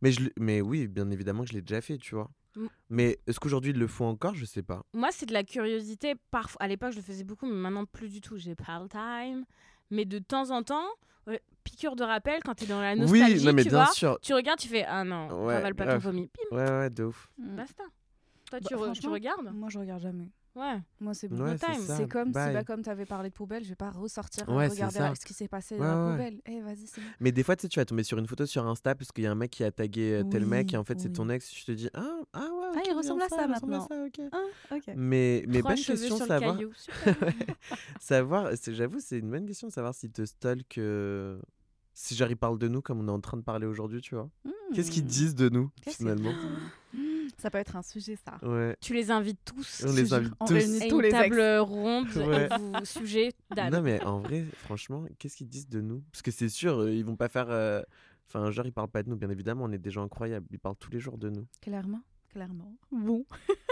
[0.00, 2.30] Mais, je, mais oui, bien évidemment que je l'ai déjà fait, tu vois.
[2.56, 2.66] Mm.
[2.90, 4.34] Mais est-ce qu'aujourd'hui ils le font encore?
[4.34, 4.82] Je sais pas.
[4.94, 6.14] Moi, c'est de la curiosité.
[6.30, 8.36] Parfois, à l'époque, je le faisais beaucoup, mais maintenant plus du tout.
[8.36, 9.44] J'ai pas le time.
[9.90, 10.86] Mais de temps en temps,
[11.64, 13.92] piqûre de rappel quand t'es dans la nostalgie, oui, non, mais tu bien vois.
[13.92, 14.18] sûr.
[14.22, 17.30] Tu regardes, tu fais ah non, Ouais, pas ton vomi, Ouais, ouais, de ouf.
[17.38, 17.84] Basta.
[18.52, 19.50] Toi, Bah, tu, re- tu franchement, regardes?
[19.54, 20.30] Moi, je regarde jamais.
[20.54, 20.78] Ouais.
[21.00, 21.42] Moi, c'est bon.
[21.42, 21.80] Ouais, time.
[21.86, 21.96] ça.
[21.96, 22.52] C'est comme si, Bye.
[22.52, 25.14] bah, comme tu avais parlé de poubelle, je vais pas ressortir Ouais, regarder ça.
[25.14, 26.12] ce qui s'est passé Ouais, dans la ouais.
[26.12, 26.40] poubelle.
[26.44, 26.84] Eh, vas-y.
[27.20, 29.24] Mais des fois, tu sais, tu vas tomber sur une photo sur Insta parce qu'il
[29.24, 31.30] y a un mec qui a tagué euh, tel mec et en fait, c'est ton
[31.30, 31.54] ex.
[31.58, 32.66] Je te dis, ah, ah ouais.
[32.76, 33.88] Ah, il ressemble à ça il ressemble à maintenant.
[33.88, 34.20] ça, ok.
[34.30, 34.82] Ah, ok.
[34.94, 36.58] Mais, mais bonne question, savoir.
[38.00, 40.76] savoir c'est- J'avoue, c'est une bonne question de savoir s'il te stalk.
[40.78, 41.38] euh,
[41.94, 44.14] Si genre, ils parlent de nous comme on est en train de parler aujourd'hui, tu
[44.14, 44.28] vois.
[44.74, 45.06] Qu'est-ce qu'ils Hmm.
[45.08, 46.32] disent de nous, finalement?
[47.38, 48.38] Ça peut être un sujet, ça.
[48.46, 48.76] Ouais.
[48.80, 49.84] tu les invites tous.
[49.86, 50.52] On les invite on tous.
[50.54, 51.18] réunit Et tous une les ex.
[51.18, 52.46] table ronde Ouais.
[52.46, 53.32] et vous sujet.
[53.70, 56.02] Non, mais en vrai, franchement, qu'est-ce qu'ils disent de nous?
[56.12, 57.50] Parce que c'est sûr, euh, ils vont pas faire.
[57.50, 57.82] euh,
[58.28, 60.46] Enfin, genre, ils parlent pas de nous, bien évidemment, on est des gens incroyables.
[60.50, 61.46] Ils parlent tous les jours de nous.
[61.60, 62.00] Clairement.
[62.30, 62.74] Clairement.
[62.90, 63.26] Bon.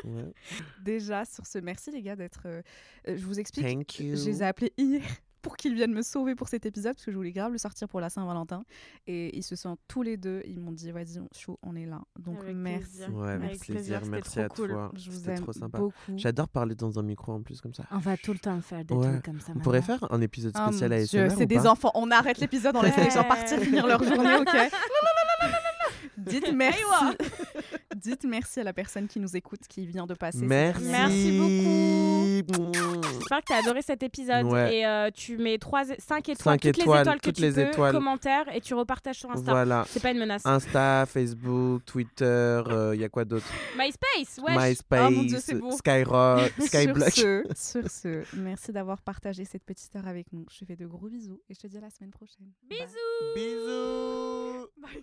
[0.04, 0.34] Ouais.
[0.84, 2.42] Déjà, sur ce, merci les gars d'être.
[2.44, 2.60] euh,
[3.08, 3.64] euh, je vous explique.
[3.64, 4.16] Thank you.
[4.16, 5.00] Je les ai appelés hier
[5.42, 7.88] pour qu'ils viennent me sauver pour cet épisode parce que je voulais grave le sortir
[7.88, 8.64] pour la Saint-Valentin.
[9.06, 11.86] Et ils se sont tous les deux, ils m'ont dit vas-y, on- chaud, on est
[11.86, 12.00] là.
[12.18, 12.80] Donc Avec merci.
[12.98, 13.14] plaisir.
[13.14, 14.68] Ouais, avec Avec plaisir, plaisir, merci trop à cool.
[14.70, 14.92] toi.
[14.94, 15.78] Je vous C'était aime trop sympa.
[15.78, 15.94] beaucoup.
[16.16, 17.84] J'adore parler dans un micro en plus comme ça.
[17.90, 19.10] On va tout le temps faire des Ouais.
[19.10, 19.52] trucs comme ça.
[19.56, 21.90] On pourrait faire un épisode Ah, spécial mon à ASMR c'est des enfants.
[21.94, 24.46] On arrête l'épisode, on laisse les gens partir finir leur journée, ok
[26.18, 26.80] Dites merci.
[28.02, 30.38] Dites merci à la personne qui nous écoute, qui vient de passer.
[30.46, 30.84] Merci.
[30.84, 33.00] Merci beaucoup.
[33.18, 34.46] j'espère que tu as adoré cet épisode.
[34.46, 34.76] Ouais.
[34.76, 37.42] Et euh, tu mets 3, 5 étoiles, Cinq toutes les étoiles, étoiles que toutes tu
[37.42, 37.92] les peux, étoiles.
[37.92, 39.50] commentaires, et tu repartages sur Insta.
[39.50, 39.84] Voilà.
[39.88, 40.46] C'est pas une menace.
[40.46, 42.62] Insta, Facebook, Twitter,
[42.94, 43.46] il y a quoi d'autre?
[43.78, 44.56] MySpace, wesh.
[44.56, 45.72] MySpace, Oh mon Dieu, c'est beau.
[45.72, 47.10] Skyrock, Skyblock.
[47.12, 50.46] Sur ce, sur ce, merci d'avoir partagé cette petite heure avec nous.
[50.50, 52.46] Je te fais de gros bisous et je te dis à la semaine prochaine.
[52.68, 52.78] Bye.
[52.78, 53.34] Bisous.
[53.34, 54.66] Bisous.
[54.80, 55.02] Bye,